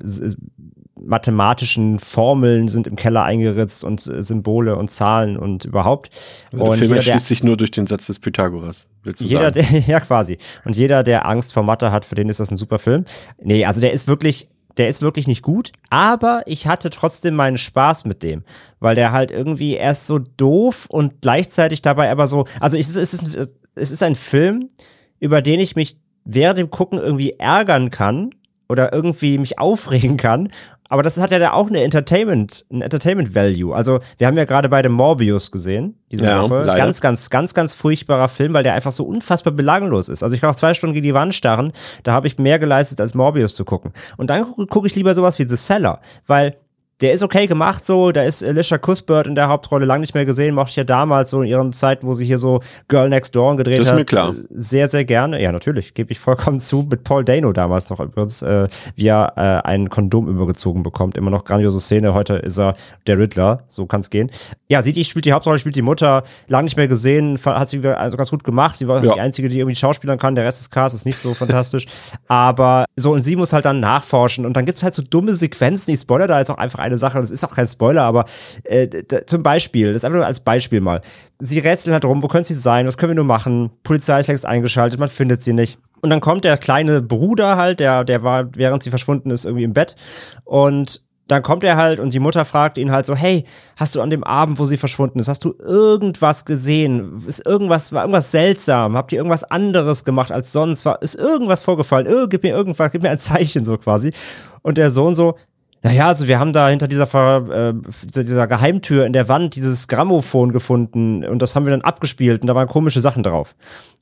[1.04, 6.10] mathematischen Formeln sind im Keller eingeritzt und äh, Symbole und Zahlen und überhaupt.
[6.52, 8.88] Also der Film erschließt sich nur durch den Satz des Pythagoras.
[9.18, 10.38] Jeder, der, ja quasi.
[10.66, 13.06] Und jeder, der Angst vor Mathe hat, für den ist das ein super Film.
[13.42, 17.58] Nee, also der ist wirklich, der ist wirklich nicht gut, aber ich hatte trotzdem meinen
[17.58, 18.44] Spaß mit dem,
[18.80, 22.96] weil der halt irgendwie erst so doof und gleichzeitig dabei aber so, also es ist,
[22.96, 24.70] es ist, es ist ein Film,
[25.20, 28.32] über den ich mich während dem Gucken irgendwie ärgern kann
[28.70, 30.50] oder irgendwie mich aufregen kann
[30.94, 33.74] aber das hat ja auch eine Entertainment, ein Entertainment Value.
[33.74, 36.66] Also, wir haben ja gerade beide Morbius gesehen, diese ja, Woche.
[36.66, 36.78] Leider.
[36.78, 40.22] Ganz, ganz, ganz, ganz furchtbarer Film, weil der einfach so unfassbar belanglos ist.
[40.22, 41.72] Also, ich kann auch zwei Stunden gegen die Wand starren.
[42.04, 43.92] Da habe ich mehr geleistet, als Morbius zu gucken.
[44.18, 46.58] Und dann gucke guck ich lieber sowas wie The Seller, weil
[47.04, 50.26] der ist okay gemacht so, da ist Alicia Cuthbert in der Hauptrolle lang nicht mehr
[50.26, 53.36] gesehen, mochte ich ja damals so in ihren Zeiten, wo sie hier so Girl Next
[53.36, 53.82] Door gedreht hat.
[53.82, 54.34] Das ist mir klar.
[54.52, 55.42] Sehr, sehr gerne.
[55.42, 56.88] Ja, natürlich, gebe ich vollkommen zu.
[56.90, 61.18] Mit Paul Dano damals noch übrigens, äh, wie er äh, ein Kondom übergezogen bekommt.
[61.18, 62.14] Immer noch grandiose Szene.
[62.14, 64.32] Heute ist er der Riddler, so kann es gehen.
[64.70, 67.86] Ja, sie die spielt die Hauptrolle, spielt die Mutter, lang nicht mehr gesehen, hat sie
[67.86, 68.78] also ganz gut gemacht.
[68.78, 69.14] Sie war Ja.
[69.14, 70.36] die einzige, die irgendwie schauspielern kann.
[70.36, 71.86] Der Rest des Casts ist nicht so fantastisch.
[72.28, 74.46] Aber so, und sie muss halt dann nachforschen.
[74.46, 75.94] Und dann gibt's halt so dumme Sequenzen.
[75.94, 77.20] Ich spoiler da jetzt auch einfach eine Sache.
[77.20, 78.26] Das ist auch kein Spoiler, aber
[78.64, 78.88] äh,
[79.26, 81.02] zum Beispiel, das ist einfach nur als Beispiel mal.
[81.40, 82.88] Sie rätseln halt rum, wo könnte sie sein?
[82.88, 83.72] Was können wir nur machen?
[83.84, 85.78] Polizei ist längst eingeschaltet, man findet sie nicht.
[86.02, 89.64] Und dann kommt der kleine Bruder halt, der, der war, während sie verschwunden ist, irgendwie
[89.64, 89.96] im Bett.
[90.44, 93.46] Und dann kommt er halt und die Mutter fragt ihn halt so, hey,
[93.78, 97.24] hast du an dem Abend, wo sie verschwunden ist, hast du irgendwas gesehen?
[97.26, 98.98] Ist irgendwas, war irgendwas seltsam?
[98.98, 100.84] Habt ihr irgendwas anderes gemacht als sonst?
[100.86, 102.08] War, ist irgendwas vorgefallen?
[102.08, 104.12] Irr, gib mir irgendwas, gib mir ein Zeichen so quasi.
[104.62, 105.36] Und der Sohn so,
[105.84, 109.88] naja, also wir haben da hinter dieser, Ver, äh, dieser- Geheimtür in der Wand dieses
[109.88, 113.56] Grammophon gefunden und das haben wir dann abgespielt und da waren komische Sachen drauf.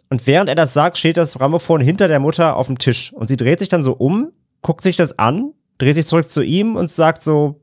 [0.09, 3.27] Und während er das sagt, steht das Grammophon hinter der Mutter auf dem Tisch und
[3.27, 6.75] sie dreht sich dann so um, guckt sich das an, dreht sich zurück zu ihm
[6.75, 7.59] und sagt so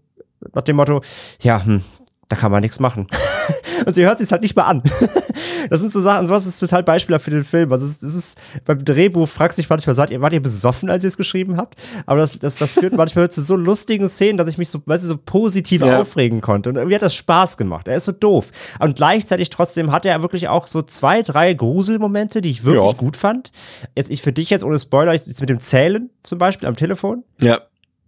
[0.54, 1.00] nach dem Motto,
[1.40, 1.83] ja, hm,
[2.28, 3.07] da kann man nichts machen.
[3.87, 4.83] und sie hört sich halt nicht mal an.
[5.71, 7.73] Das sind so Sachen, sowas ist total Beispielhaft für den Film.
[7.73, 10.90] Also es, es ist beim Drehbuch fragst du dich manchmal, seid ihr, wart ihr besoffen,
[10.90, 11.75] als ihr es geschrieben habt?
[12.07, 15.05] Aber das, das, das führt manchmal zu so lustigen Szenen, dass ich mich so, weißt
[15.05, 16.01] du, so positiv Ja.
[16.01, 16.71] aufregen konnte.
[16.71, 17.88] Und irgendwie hat das Spaß gemacht.
[17.88, 18.51] Er ist so doof.
[18.81, 22.92] Und gleichzeitig trotzdem hat er wirklich auch so zwei, drei Gruselmomente, die ich wirklich Ja.
[22.97, 23.53] gut fand.
[23.97, 27.25] Jetzt, ich für dich jetzt ohne Spoiler, jetzt mit dem Zählen zum Beispiel am Telefon
[27.42, 27.61] Ja.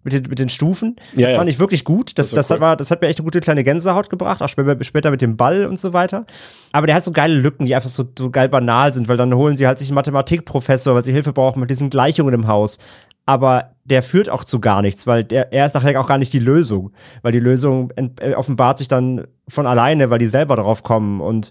[0.03, 0.97] Mit den, mit den Stufen.
[1.13, 1.37] Das Ja, ja.
[1.37, 2.19] fand ich wirklich gut.
[2.19, 2.55] Das, Das war das, cool.
[2.55, 5.21] hat, war, das hat mir echt eine gute kleine Gänsehaut gebracht, auch später, später mit
[5.21, 6.25] dem Ball und so weiter.
[6.73, 9.35] Aber der hat so geile Lücken, die einfach so, so geil banal sind, weil dann
[9.35, 12.79] holen sie halt sich einen Mathematikprofessor, weil sie Hilfe brauchen mit diesen Gleichungen im Haus.
[13.27, 16.33] Aber der führt auch zu gar nichts, weil der, er ist nachher auch gar nicht
[16.33, 16.93] die Lösung.
[17.23, 21.21] Weil die Lösung äh, offenbart sich dann von alleine, weil die selber drauf kommen.
[21.21, 21.51] Und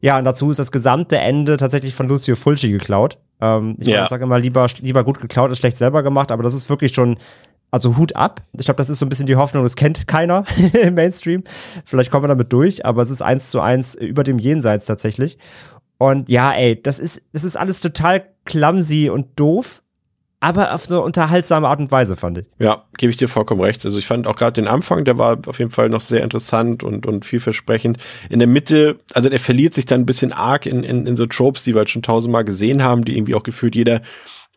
[0.00, 3.18] ja, und dazu ist das gesamte Ende tatsächlich von Lucio Fulci geklaut.
[3.40, 4.06] Ähm, ich Ja.
[4.08, 7.16] sage immer lieber, lieber gut geklaut als schlecht selber gemacht, aber das ist wirklich schon
[7.70, 8.42] also Hut ab.
[8.58, 10.44] Ich glaube, das ist so ein bisschen die Hoffnung, das kennt keiner
[10.82, 11.44] im Mainstream.
[11.84, 15.38] Vielleicht kommen wir damit durch, aber es ist eins zu eins über dem Jenseits tatsächlich.
[15.98, 19.82] Und ja, ey, das ist, das ist alles total clumsy und doof,
[20.40, 22.46] aber auf so unterhaltsame Art und Weise, fand ich.
[22.60, 23.84] Ja, gebe ich dir vollkommen recht.
[23.84, 26.84] Also ich fand auch gerade den Anfang, der war auf jeden Fall noch sehr interessant
[26.84, 27.98] und, und vielversprechend.
[28.30, 31.26] In der Mitte, also der verliert sich dann ein bisschen arg in, in, in so
[31.26, 34.00] Tropes, die wir halt schon tausendmal gesehen haben, die irgendwie auch gefühlt jeder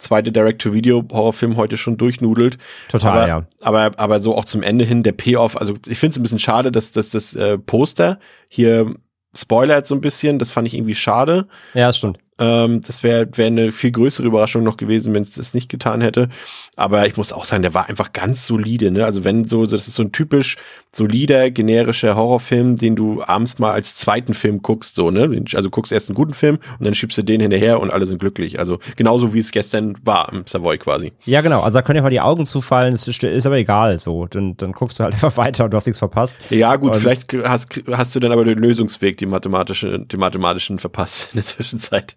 [0.02, 2.58] zweite Direct-to-Video-Horrorfilm heute schon durchnudelt.
[2.90, 3.46] Total, aber, ja.
[3.62, 6.40] Aber, aber so auch zum Ende hin, der Payoff, also ich finde es ein bisschen
[6.40, 8.94] schade, dass, dass das äh, Poster hier
[9.34, 11.48] spoilert so ein bisschen, das fand ich irgendwie schade.
[11.74, 12.20] Ja, das stimmt.
[12.42, 16.02] Ähm, das wäre wär eine viel größere Überraschung noch gewesen, wenn es das nicht getan
[16.02, 16.28] hätte.
[16.76, 18.90] Aber ich muss auch sagen, der war einfach ganz solide.
[18.90, 19.06] Ne?
[19.06, 20.58] Also wenn so, das ist so ein typisch
[20.92, 24.96] solider, generischer Horrorfilm, den du abends mal als zweiten Film guckst.
[24.96, 25.44] So, ne?
[25.54, 28.20] Also guckst erst einen guten Film und dann schiebst du den hinterher und alle sind
[28.20, 28.58] glücklich.
[28.60, 31.14] Also genauso wie es gestern war im Savoy quasi.
[31.26, 31.62] Ja, genau.
[31.62, 34.00] Also da können ja mal die Augen zufallen, ist, ist aber egal.
[34.00, 36.36] So, dann, dann guckst du halt einfach weiter und du hast nichts verpasst.
[36.50, 40.80] Ja, gut, Und- vielleicht hast, hast du dann aber den Lösungsweg, die mathematische, den mathematischen
[40.80, 42.16] verpasst in der Zwischenzeit.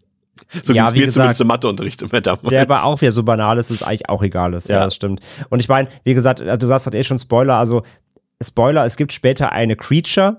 [0.65, 2.49] So Ja, wie mir gesagt, zumindest im Matheunterricht immer damals.
[2.49, 4.69] Der aber auch wieder so banal ist, dass es eigentlich auch egal ist.
[4.69, 4.85] Ja, Ja.
[4.85, 5.21] das stimmt.
[5.51, 7.83] Und ich meine, wie gesagt, äh, du sagst halt eh schon Spoiler, also
[8.43, 10.37] Spoiler, es gibt später eine Creature,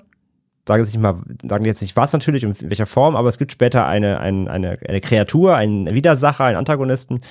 [0.68, 1.16] sage jetzt nicht mal,
[1.48, 4.78] sagen jetzt nicht was natürlich in welcher Form, aber es gibt später eine, eine, eine,
[4.88, 7.22] eine Kreatur, einen Widersacher, einen Antagonisten.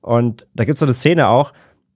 [0.00, 1.52] Und da gibt es so eine Szene auch,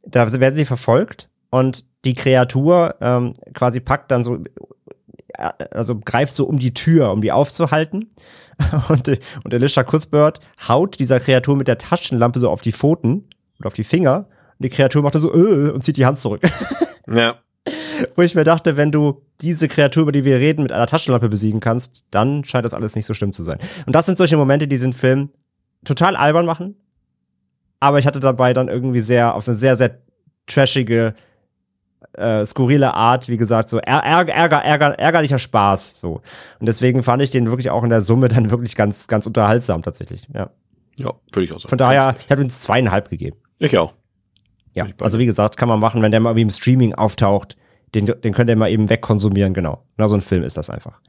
[0.07, 4.37] da werden sie verfolgt und die Kreatur ähm, quasi packt dann so,
[5.35, 8.09] äh, also greift so um die Tür, um die aufzuhalten.
[8.89, 9.09] Und,
[9.45, 13.75] und Alicia Cuthbert haut dieser Kreatur mit der Taschenlampe so auf die Pfoten oder auf
[13.75, 14.27] die Finger.
[14.59, 16.43] Und die Kreatur macht dann so äh, und zieht die Hand zurück.
[17.07, 17.37] ja.
[18.15, 21.29] Wo ich mir dachte, wenn du diese Kreatur, über die wir reden, mit einer Taschenlampe
[21.29, 23.59] besiegen kannst, dann scheint das alles nicht so schlimm zu sein.
[23.87, 25.31] Und das sind solche Momente, die diesen Film
[25.85, 26.77] total albern machen.
[27.81, 29.99] Aber ich hatte dabei dann irgendwie sehr, auf eine sehr, sehr
[30.47, 31.15] trashige,
[32.15, 36.21] äh, skurrile Art, wie gesagt, so Är- Ärger, Ärger, Ärger, ärgerlicher Spaß, so.
[36.59, 39.83] Und deswegen fand ich den wirklich auch in der Summe dann wirklich ganz, ganz unterhaltsam
[39.83, 40.51] tatsächlich, ja.
[40.99, 41.69] Ja, würde ich auch sagen.
[41.69, 43.37] Von daher, ich habe ihm zweieinhalb gegeben.
[43.61, 43.93] Ich auch.
[44.75, 47.57] Ja, also wie gesagt, kann man machen, wenn der mal irgendwie im Streaming auftaucht,
[47.95, 49.85] den, den könnt ihr mal eben wegkonsumieren, genau.
[49.97, 51.01] Na, so ein Film ist das einfach.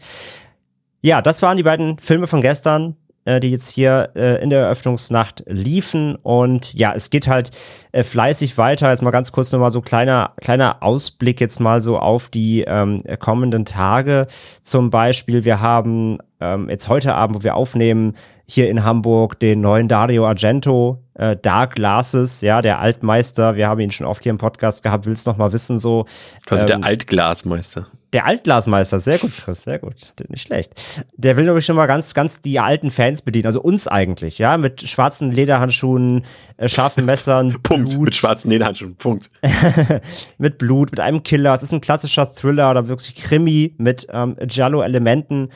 [1.01, 2.95] Ja, das waren die beiden Filme von gestern,
[3.29, 6.15] äh, die jetzt hier äh, in der Eröffnungsnacht liefen.
[6.15, 7.51] Und ja, es geht halt
[7.91, 8.89] äh, fleißig weiter.
[8.89, 13.03] Jetzt mal ganz kurz nochmal so kleiner, kleiner Ausblick jetzt mal so auf die ähm,
[13.19, 14.27] kommenden Tage.
[14.61, 19.61] Zum Beispiel, wir haben ähm, jetzt heute Abend, wo wir aufnehmen, hier in Hamburg den
[19.61, 23.55] neuen Dario Argento, äh, Dark Glasses, ja, der Altmeister.
[23.55, 26.05] Wir haben ihn schon oft hier im Podcast gehabt, willst noch mal wissen, so.
[26.45, 27.87] Quasi ähm, der Altglasmeister.
[28.13, 29.95] Der Altglasmeister, sehr gut, Chris, sehr gut.
[30.29, 30.73] Nicht schlecht.
[31.15, 34.57] Der will nämlich schon mal ganz, ganz die alten Fans bedienen, also uns eigentlich, ja,
[34.57, 36.23] mit schwarzen Lederhandschuhen,
[36.57, 37.91] äh, scharfen Messern, Punkt.
[37.91, 38.95] Blut, Mit schwarzen Lederhandschuhen.
[38.95, 39.29] Punkt.
[40.39, 41.53] mit Blut, mit einem Killer.
[41.53, 45.49] Es ist ein klassischer Thriller oder wirklich Krimi mit ähm, Giallo-Elementen.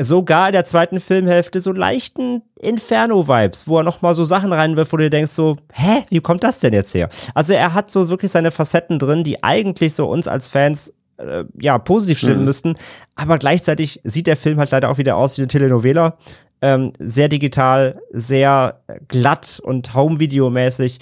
[0.00, 4.96] Sogar in der zweiten Filmhälfte so leichten Inferno-Vibes, wo er nochmal so Sachen reinwirft, wo
[4.96, 7.08] du denkst so, hä, wie kommt das denn jetzt her?
[7.34, 11.44] Also er hat so wirklich seine Facetten drin, die eigentlich so uns als Fans äh,
[11.60, 12.44] ja, positiv stimmen Mhm.
[12.44, 12.76] müssten.
[13.16, 16.16] Aber gleichzeitig sieht der Film halt leider auch wieder aus wie eine Telenovela.
[16.62, 20.98] Ähm, sehr digital, sehr glatt und Home-Video-mäßig.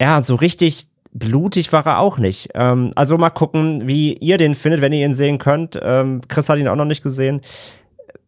[0.00, 2.50] Ja, so richtig blutig war er auch nicht.
[2.54, 5.78] Ähm, also mal gucken, wie ihr den findet, wenn ihr ihn sehen könnt.
[5.82, 7.40] Ähm, Chris hat ihn auch noch nicht gesehen.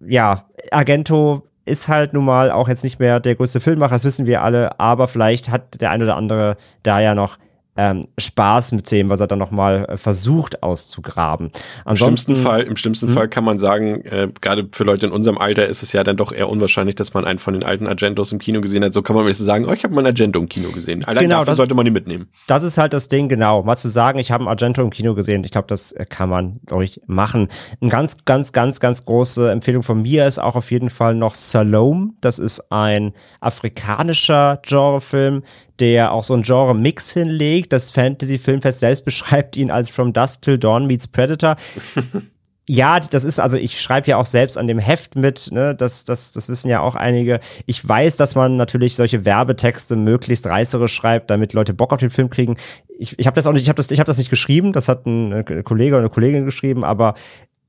[0.00, 4.26] Ja, Argento ist halt nun mal auch jetzt nicht mehr der größte Filmmacher, das wissen
[4.26, 7.38] wir alle, aber vielleicht hat der ein oder andere da ja noch
[7.76, 11.46] ähm, Spaß mit dem, was er dann nochmal äh, versucht auszugraben.
[11.46, 11.52] Im
[11.96, 15.38] schlimmsten Ansonsten, Fall, im schlimmsten Fall kann man sagen, äh, gerade für Leute in unserem
[15.38, 18.32] Alter ist es ja dann doch eher unwahrscheinlich, dass man einen von den alten Argentos
[18.32, 18.94] im Kino gesehen hat.
[18.94, 21.04] So kann man jetzt sagen, oh, ich habe mal einen Argento im Kino gesehen.
[21.04, 22.28] Allein Genau, dafür das- sollte man ihn mitnehmen.
[22.46, 23.62] das ist halt das Ding, genau.
[23.62, 26.28] Mal zu sagen, ich habe einen Argento im Kino gesehen, ich glaube, das äh, kann
[26.30, 27.48] man, ich, machen.
[27.80, 31.34] Eine ganz, ganz, ganz, ganz große Empfehlung von mir ist auch auf jeden Fall noch
[31.34, 32.10] Salome.
[32.20, 35.42] Das ist ein afrikanischer Genrefilm,
[35.80, 37.72] der auch so ein Genre-Mix hinlegt.
[37.72, 41.56] Das Fantasy-Filmfest selbst beschreibt ihn als From Dusk Till Dawn meets Predator.
[42.68, 46.04] Ja, das ist, also ich schreibe ja auch selbst an dem Heft mit, ne, das,
[46.04, 47.38] das, das wissen ja auch einige.
[47.64, 52.10] Ich weiß, dass man natürlich solche Werbetexte möglichst reißerisch schreibt, damit Leute Bock auf den
[52.10, 52.56] Film kriegen.
[52.98, 54.88] Ich, ich habe das auch nicht, ich habe das, ich habe das nicht geschrieben, das
[54.88, 57.14] hat ein äh, Kollege oder eine Kollegin geschrieben, aber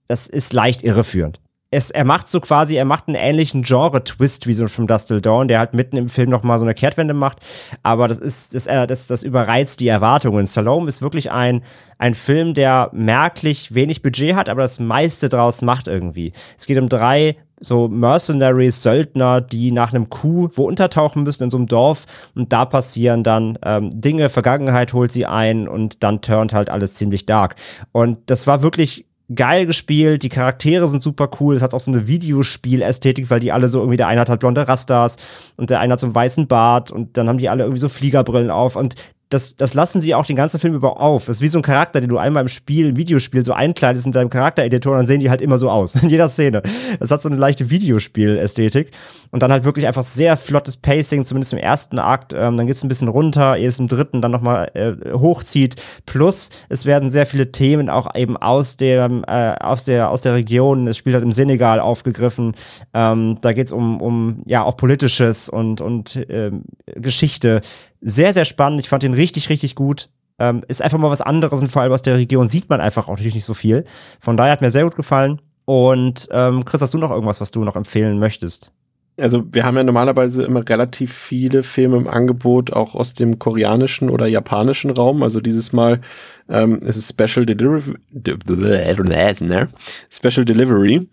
[0.07, 1.39] das ist leicht irreführend.
[1.69, 5.19] Es, er macht so quasi, er macht einen ähnlichen Genre-Twist wie so From Dust Till
[5.19, 7.39] Dawn, der halt mitten im Film nochmal so eine Kehrtwende macht.
[7.83, 10.45] Aber das ist, das, äh, das, das überreizt die Erwartungen.
[10.45, 11.63] Salome ist wirklich ein,
[11.97, 16.31] ein Film, der merklich wenig Budget hat, aber das meiste draus macht irgendwie.
[16.57, 21.49] Es geht um drei so Mercenaries, Söldner, die nach einem Coup wo untertauchen müssen in
[21.49, 26.21] so einem Dorf und da passieren dann ähm, Dinge, Vergangenheit holt sie ein und dann
[26.21, 27.55] turnt halt alles ziemlich dark.
[27.91, 31.91] Und das war wirklich geil gespielt, die Charaktere sind super cool, es hat auch so
[31.91, 35.17] eine Videospiel-Ästhetik, weil die alle so irgendwie, der eine hat halt blonde Rastas
[35.57, 37.89] und der eine hat so einen weißen Bart und dann haben die alle irgendwie so
[37.89, 38.95] Fliegerbrillen auf und
[39.29, 41.25] das, das lassen sie auch den ganzen Film über auf.
[41.25, 44.05] Das ist wie so ein Charakter, den du einmal im Spiel, im Videospiel so einkleidest
[44.05, 45.95] in deinem Charaktereditor dann sehen die halt immer so aus.
[46.01, 46.61] In jeder Szene.
[46.99, 48.91] Das hat so eine leichte Videospiel-Ästhetik.
[49.31, 52.31] Und dann halt wirklich einfach sehr flottes Pacing, zumindest im ersten Akt.
[52.33, 55.75] Ähm, dann geht's ein bisschen runter, ehe es im dritten dann nochmal äh, hochzieht.
[56.05, 60.33] Plus, es werden sehr viele Themen auch eben aus dem, äh, aus der, aus der
[60.33, 62.53] Region, es spielt halt im Senegal aufgegriffen.
[62.93, 66.63] Ähm, da geht's um, um, ja, auch Politisches und, und ähm,
[66.95, 67.61] Geschichte.
[68.01, 68.79] Sehr, sehr spannend.
[68.79, 70.09] Ich fand ihn richtig, richtig gut.
[70.39, 73.07] Ähm, ist einfach mal was anderes und vor allem aus der Region sieht man einfach
[73.07, 73.85] auch natürlich nicht so viel.
[74.19, 75.41] Von daher hat mir sehr gut gefallen.
[75.65, 78.71] Und ähm, Chris, hast du noch irgendwas, was du noch empfehlen möchtest?
[79.19, 84.11] Also wir haben ja normalerweise immer relativ viele Filme im Angebot, auch aus dem koreanischen
[84.11, 85.23] oder japanischen Raum.
[85.23, 86.01] Also dieses Mal
[86.49, 87.95] ähm, ist es Special Delivery,
[89.41, 89.67] ne?
[90.09, 91.07] Special Delivery.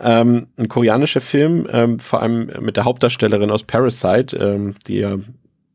[0.00, 5.18] Ähm, ein koreanischer Film, ähm, vor allem mit der Hauptdarstellerin aus Parasite, ähm, die ja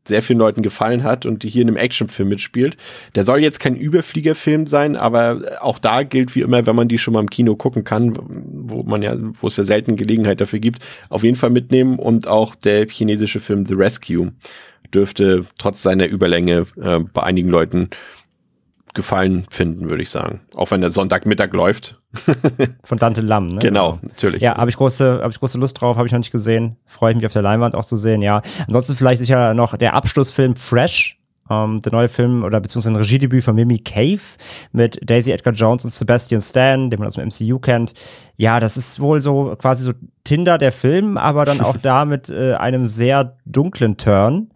[0.04, 2.76] sehr vielen Leuten gefallen hat und die hier in einem Actionfilm mitspielt.
[3.14, 6.98] Der soll jetzt kein Überfliegerfilm sein, aber auch da gilt wie immer, wenn man die
[6.98, 10.58] schon mal im Kino gucken kann, wo man ja, wo es ja selten Gelegenheit dafür
[10.58, 14.32] gibt, auf jeden Fall mitnehmen und auch der chinesische Film The Rescue
[14.92, 17.90] dürfte trotz seiner Überlänge äh, bei einigen Leuten
[18.94, 20.40] Gefallen finden, würde ich sagen.
[20.54, 22.00] Auch wenn der Sonntagmittag läuft.
[22.82, 23.60] Von Dante Lam, ne?
[23.60, 24.42] Genau, natürlich.
[24.42, 26.76] Ja, habe ich große, habe ich große Lust drauf, habe ich noch nicht gesehen.
[26.86, 28.42] Freue ich mich auf der Leinwand auch zu sehen, ja.
[28.66, 33.44] Ansonsten vielleicht sicher noch der Abschlussfilm Fresh, ähm, der neue Film oder beziehungsweise ein Regiedebüt
[33.44, 34.20] von Mimi Cave
[34.72, 37.92] mit Daisy Edgar Jones und Sebastian Stan, den man aus dem MCU kennt.
[38.36, 39.92] Ja, das ist wohl so quasi so
[40.24, 44.50] Tinder der Film, aber dann auch da mit äh, einem sehr dunklen Turn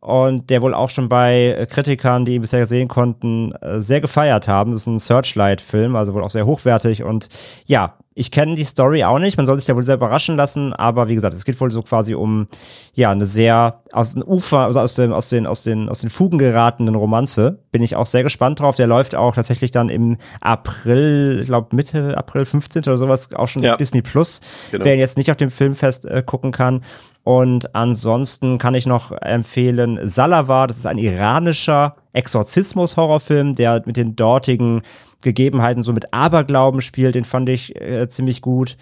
[0.00, 4.00] und der wohl auch schon bei äh, Kritikern, die ihn bisher sehen konnten, äh, sehr
[4.00, 4.72] gefeiert haben.
[4.72, 7.28] Das ist ein Searchlight-Film, also wohl auch sehr hochwertig und
[7.66, 10.72] ja, ich kenne die Story auch nicht, man soll sich da wohl sehr überraschen lassen,
[10.72, 12.48] aber wie gesagt, es geht wohl so quasi um
[12.92, 16.10] ja eine sehr aus dem Ufer, also aus dem aus den aus den aus den
[16.10, 17.60] Fugen geratenen Romanze.
[17.70, 18.74] Bin ich auch sehr gespannt drauf.
[18.74, 22.82] Der läuft auch tatsächlich dann im April, ich glaube Mitte April 15.
[22.82, 23.72] oder sowas auch schon Ja.
[23.72, 24.40] auf Disney Plus.
[24.72, 24.84] Genau.
[24.84, 26.82] Wer ihn jetzt nicht auf dem Filmfest äh, gucken kann.
[27.28, 34.16] Und ansonsten kann ich noch empfehlen Salavar, das ist ein iranischer Exorzismus-Horrorfilm, der mit den
[34.16, 34.80] dortigen
[35.22, 38.78] Gegebenheiten so mit Aberglauben spielt, den fand ich äh, ziemlich gut.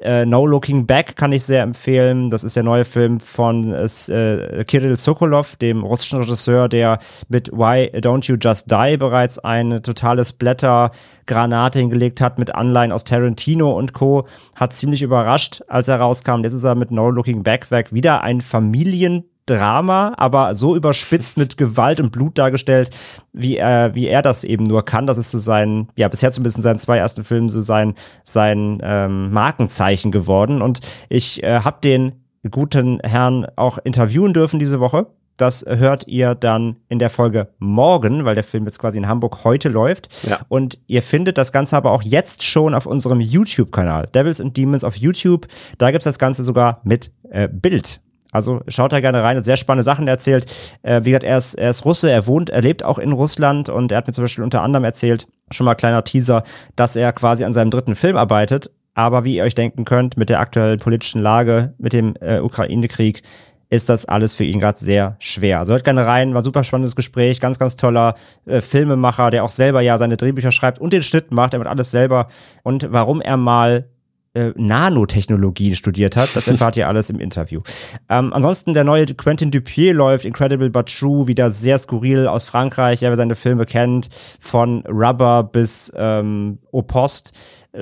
[0.00, 2.30] Äh, no Looking Back kann ich sehr empfehlen.
[2.30, 7.90] Das ist der neue Film von äh, Kirill Sokolov, dem russischen Regisseur, der mit Why
[7.96, 13.92] Don't You Just Die bereits eine totale Splatter-Granate hingelegt hat mit Anleihen aus Tarantino und
[13.92, 14.26] Co.
[14.54, 16.44] Hat ziemlich überrascht, als er rauskam.
[16.44, 21.38] Jetzt ist er mit No Looking Back weg wieder ein Familien Drama, aber so überspitzt
[21.38, 22.90] mit Gewalt und Blut dargestellt,
[23.32, 25.06] wie er, wie er das eben nur kann.
[25.06, 27.94] Das ist so sein, ja, bisher zumindest in seinen zwei ersten Filmen so sein,
[28.24, 30.62] sein ähm, Markenzeichen geworden.
[30.62, 32.12] Und ich äh, habe den
[32.50, 35.06] guten Herrn auch interviewen dürfen diese Woche.
[35.38, 39.44] Das hört ihr dann in der Folge morgen, weil der Film jetzt quasi in Hamburg
[39.44, 40.08] heute läuft.
[40.28, 40.40] Ja.
[40.48, 44.08] Und ihr findet das Ganze aber auch jetzt schon auf unserem YouTube-Kanal.
[44.12, 45.46] Devils and Demons auf YouTube.
[45.78, 48.00] Da gibt's das Ganze sogar mit äh, Bild.
[48.38, 50.46] Also schaut da gerne rein, hat sehr spannende Sachen erzählt.
[50.82, 53.68] Äh, wie gesagt, er ist, er ist Russe, er wohnt, er lebt auch in Russland
[53.68, 56.42] und er hat mir zum Beispiel unter anderem erzählt, schon mal kleiner Teaser,
[56.76, 58.70] dass er quasi an seinem dritten Film arbeitet.
[58.94, 63.22] Aber wie ihr euch denken könnt, mit der aktuellen politischen Lage, mit dem äh, Ukraine-Krieg,
[63.70, 65.58] ist das alles für ihn gerade sehr schwer.
[65.58, 68.14] Also hört gerne rein, war super spannendes Gespräch, ganz, ganz toller
[68.46, 71.68] äh, Filmemacher, der auch selber ja seine Drehbücher schreibt und den Schnitt macht, er macht
[71.68, 72.28] alles selber.
[72.62, 73.88] Und warum er mal
[74.34, 76.30] äh, Nanotechnologien studiert hat.
[76.34, 77.60] Das erfahrt ihr alles im Interview.
[78.08, 83.00] Ähm, ansonsten der neue Quentin Dupier läuft, Incredible But True, wieder sehr skurril aus Frankreich.
[83.00, 84.08] Ja, wer seine Filme kennt,
[84.40, 87.32] von Rubber bis ähm, Opost.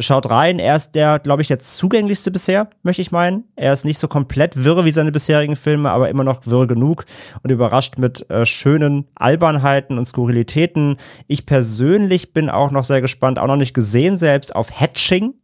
[0.00, 3.44] Schaut rein, er ist der, glaube ich, der zugänglichste bisher, möchte ich meinen.
[3.54, 7.06] Er ist nicht so komplett wirr wie seine bisherigen Filme, aber immer noch wirr genug
[7.42, 10.96] und überrascht mit äh, schönen Albernheiten und Skurrilitäten.
[11.28, 15.34] Ich persönlich bin auch noch sehr gespannt, auch noch nicht gesehen selbst, auf Hatching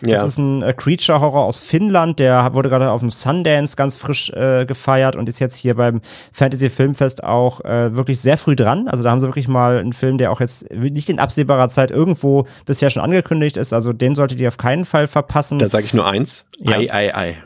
[0.00, 0.16] ja.
[0.16, 4.30] Das ist ein äh, Creature-Horror aus Finnland, der wurde gerade auf dem Sundance ganz frisch
[4.30, 6.00] äh, gefeiert und ist jetzt hier beim
[6.32, 8.88] Fantasy Filmfest auch äh, wirklich sehr früh dran.
[8.88, 11.90] Also da haben sie wirklich mal einen Film, der auch jetzt nicht in absehbarer Zeit
[11.90, 13.72] irgendwo bisher schon angekündigt ist.
[13.72, 15.58] Also den solltet ihr auf keinen Fall verpassen.
[15.58, 16.46] Da sage ich nur eins.
[16.58, 16.76] Ja.
[16.76, 17.36] Ei, ei, ei.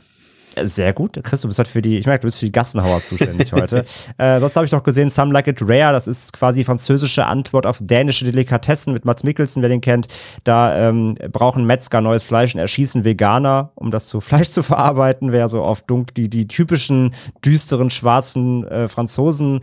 [0.63, 1.21] Sehr gut.
[1.23, 3.85] Chris, du bist heute für die, ich merke, du bist für die Gassenhauer zuständig heute.
[4.19, 7.67] Äh, sonst habe ich noch gesehen, Some Like It Rare, das ist quasi französische Antwort
[7.67, 10.09] auf dänische Delikatessen mit Mats Mikkelsen, wer den kennt.
[10.45, 15.33] Da ähm, brauchen Metzger neues Fleisch und erschießen Veganer, um das zu Fleisch zu verarbeiten.
[15.33, 19.61] Wer so oft dunkel, die, die typischen düsteren schwarzen äh, Franzosen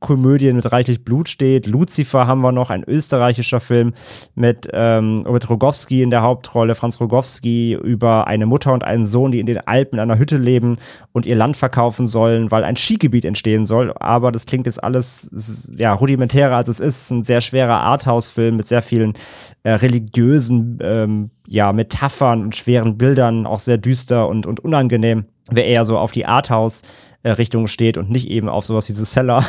[0.00, 1.66] Komödien mit reichlich Blut steht.
[1.66, 3.94] Lucifer haben wir noch, ein österreichischer Film
[4.34, 9.32] mit, ähm, mit Rogowski in der Hauptrolle, Franz Rogowski über eine Mutter und einen Sohn,
[9.32, 10.76] die in den Alpen in einer Hütte leben
[11.12, 13.92] und ihr Land verkaufen sollen, weil ein Skigebiet entstehen soll.
[13.98, 17.10] Aber das klingt jetzt alles ja rudimentärer als es ist.
[17.10, 19.14] Ein sehr schwerer Arthouse-Film mit sehr vielen
[19.64, 25.24] äh, religiösen ähm, ja, Metaphern und schweren Bildern, auch sehr düster und, und unangenehm.
[25.50, 26.82] Wer eher so auf die Arthouse
[27.24, 29.44] Richtung steht und nicht eben auf sowas wie The Seller.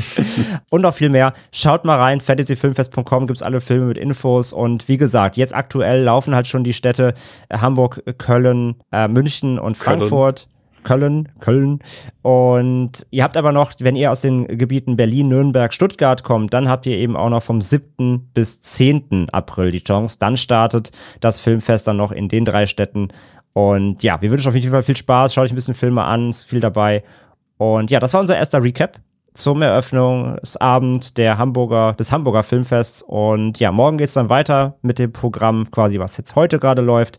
[0.70, 1.32] und noch viel mehr.
[1.52, 6.34] Schaut mal rein, fantasyfilmfest.com gibt's alle Filme mit Infos und wie gesagt, jetzt aktuell laufen
[6.34, 7.14] halt schon die Städte
[7.48, 10.48] äh, Hamburg, Köln, äh, München und Frankfurt.
[10.84, 11.80] Köln, Köln.
[12.22, 16.68] Und ihr habt aber noch, wenn ihr aus den Gebieten Berlin, Nürnberg, Stuttgart kommt, dann
[16.68, 18.30] habt ihr eben auch noch vom 7.
[18.32, 19.30] bis 10.
[19.32, 20.18] April die Chance.
[20.20, 23.08] Dann startet das Filmfest dann noch in den drei Städten
[23.54, 25.32] und ja, wir wünschen auf jeden Fall viel Spaß.
[25.32, 27.04] Schaut euch ein bisschen Filme an, ist viel dabei.
[27.56, 28.98] Und ja, das war unser erster Recap
[29.32, 33.02] zum Eröffnungsabend der Hamburger, des Hamburger Filmfests.
[33.02, 37.18] Und ja, morgen geht's dann weiter mit dem Programm, quasi was jetzt heute gerade läuft.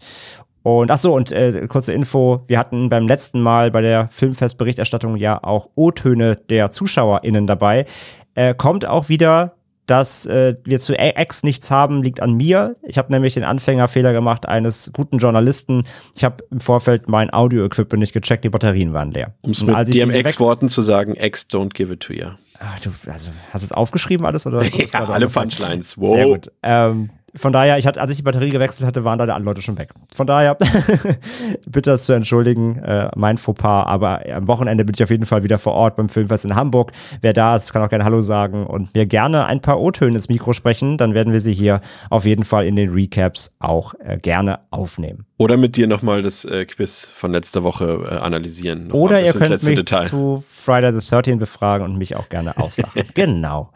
[0.61, 5.15] Und ach so, und äh, kurze Info, wir hatten beim letzten Mal bei der Filmfestberichterstattung
[5.15, 7.85] ja auch O-Töne der ZuschauerInnen dabei.
[8.33, 9.53] Äh, kommt auch wieder
[9.85, 12.75] dass äh, wir zu X nichts haben, liegt an mir.
[12.83, 15.85] Ich habe nämlich den Anfängerfehler gemacht eines guten Journalisten.
[16.15, 19.33] Ich habe im Vorfeld mein Audio-Equipment nicht gecheckt, die Batterien waren leer.
[19.41, 22.27] Um es mit DMX-Worten zu sagen, X don't give it to you.
[22.59, 24.47] Ach, du, also, hast du es aufgeschrieben alles?
[24.47, 24.63] Oder
[24.93, 25.97] ja, alle Punchlines.
[25.97, 26.15] Wow.
[26.15, 26.51] Sehr gut.
[26.63, 29.61] Ähm, von daher, ich hatte, als ich die Batterie gewechselt hatte, waren da alle Leute
[29.61, 29.91] schon weg.
[30.15, 30.55] Von daher,
[31.65, 35.43] bitte das zu entschuldigen, äh, mein Fauxpas, aber am Wochenende bin ich auf jeden Fall
[35.43, 36.91] wieder vor Ort beim Filmfest in Hamburg.
[37.21, 40.29] Wer da ist, kann auch gerne Hallo sagen und mir gerne ein paar O-Töne ins
[40.29, 44.17] Mikro sprechen, dann werden wir sie hier auf jeden Fall in den Recaps auch äh,
[44.17, 45.25] gerne aufnehmen.
[45.37, 48.91] Oder mit dir nochmal das äh, Quiz von letzter Woche äh, analysieren.
[48.91, 50.05] Oder ihr könnt mich Detail.
[50.07, 53.03] zu Friday the 13 befragen und mich auch gerne auslachen.
[53.13, 53.71] genau.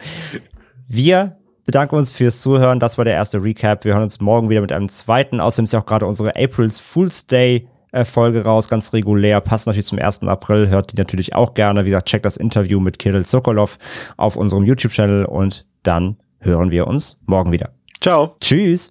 [0.88, 1.39] Wir
[1.70, 2.80] bedanken uns fürs Zuhören.
[2.80, 3.86] Das war der erste Recap.
[3.86, 5.40] Wir hören uns morgen wieder mit einem zweiten.
[5.40, 9.40] Außerdem ist ja auch gerade unsere April's Fool's Day äh, Folge raus, ganz regulär.
[9.40, 10.24] Passt natürlich zum 1.
[10.24, 10.70] April.
[10.70, 11.86] Hört die natürlich auch gerne.
[11.86, 13.78] Wie gesagt, checkt das Interview mit Kirill Sokolov
[14.18, 17.70] auf unserem YouTube-Channel und dann hören wir uns morgen wieder.
[18.02, 18.36] Ciao.
[18.42, 18.88] Tschüss.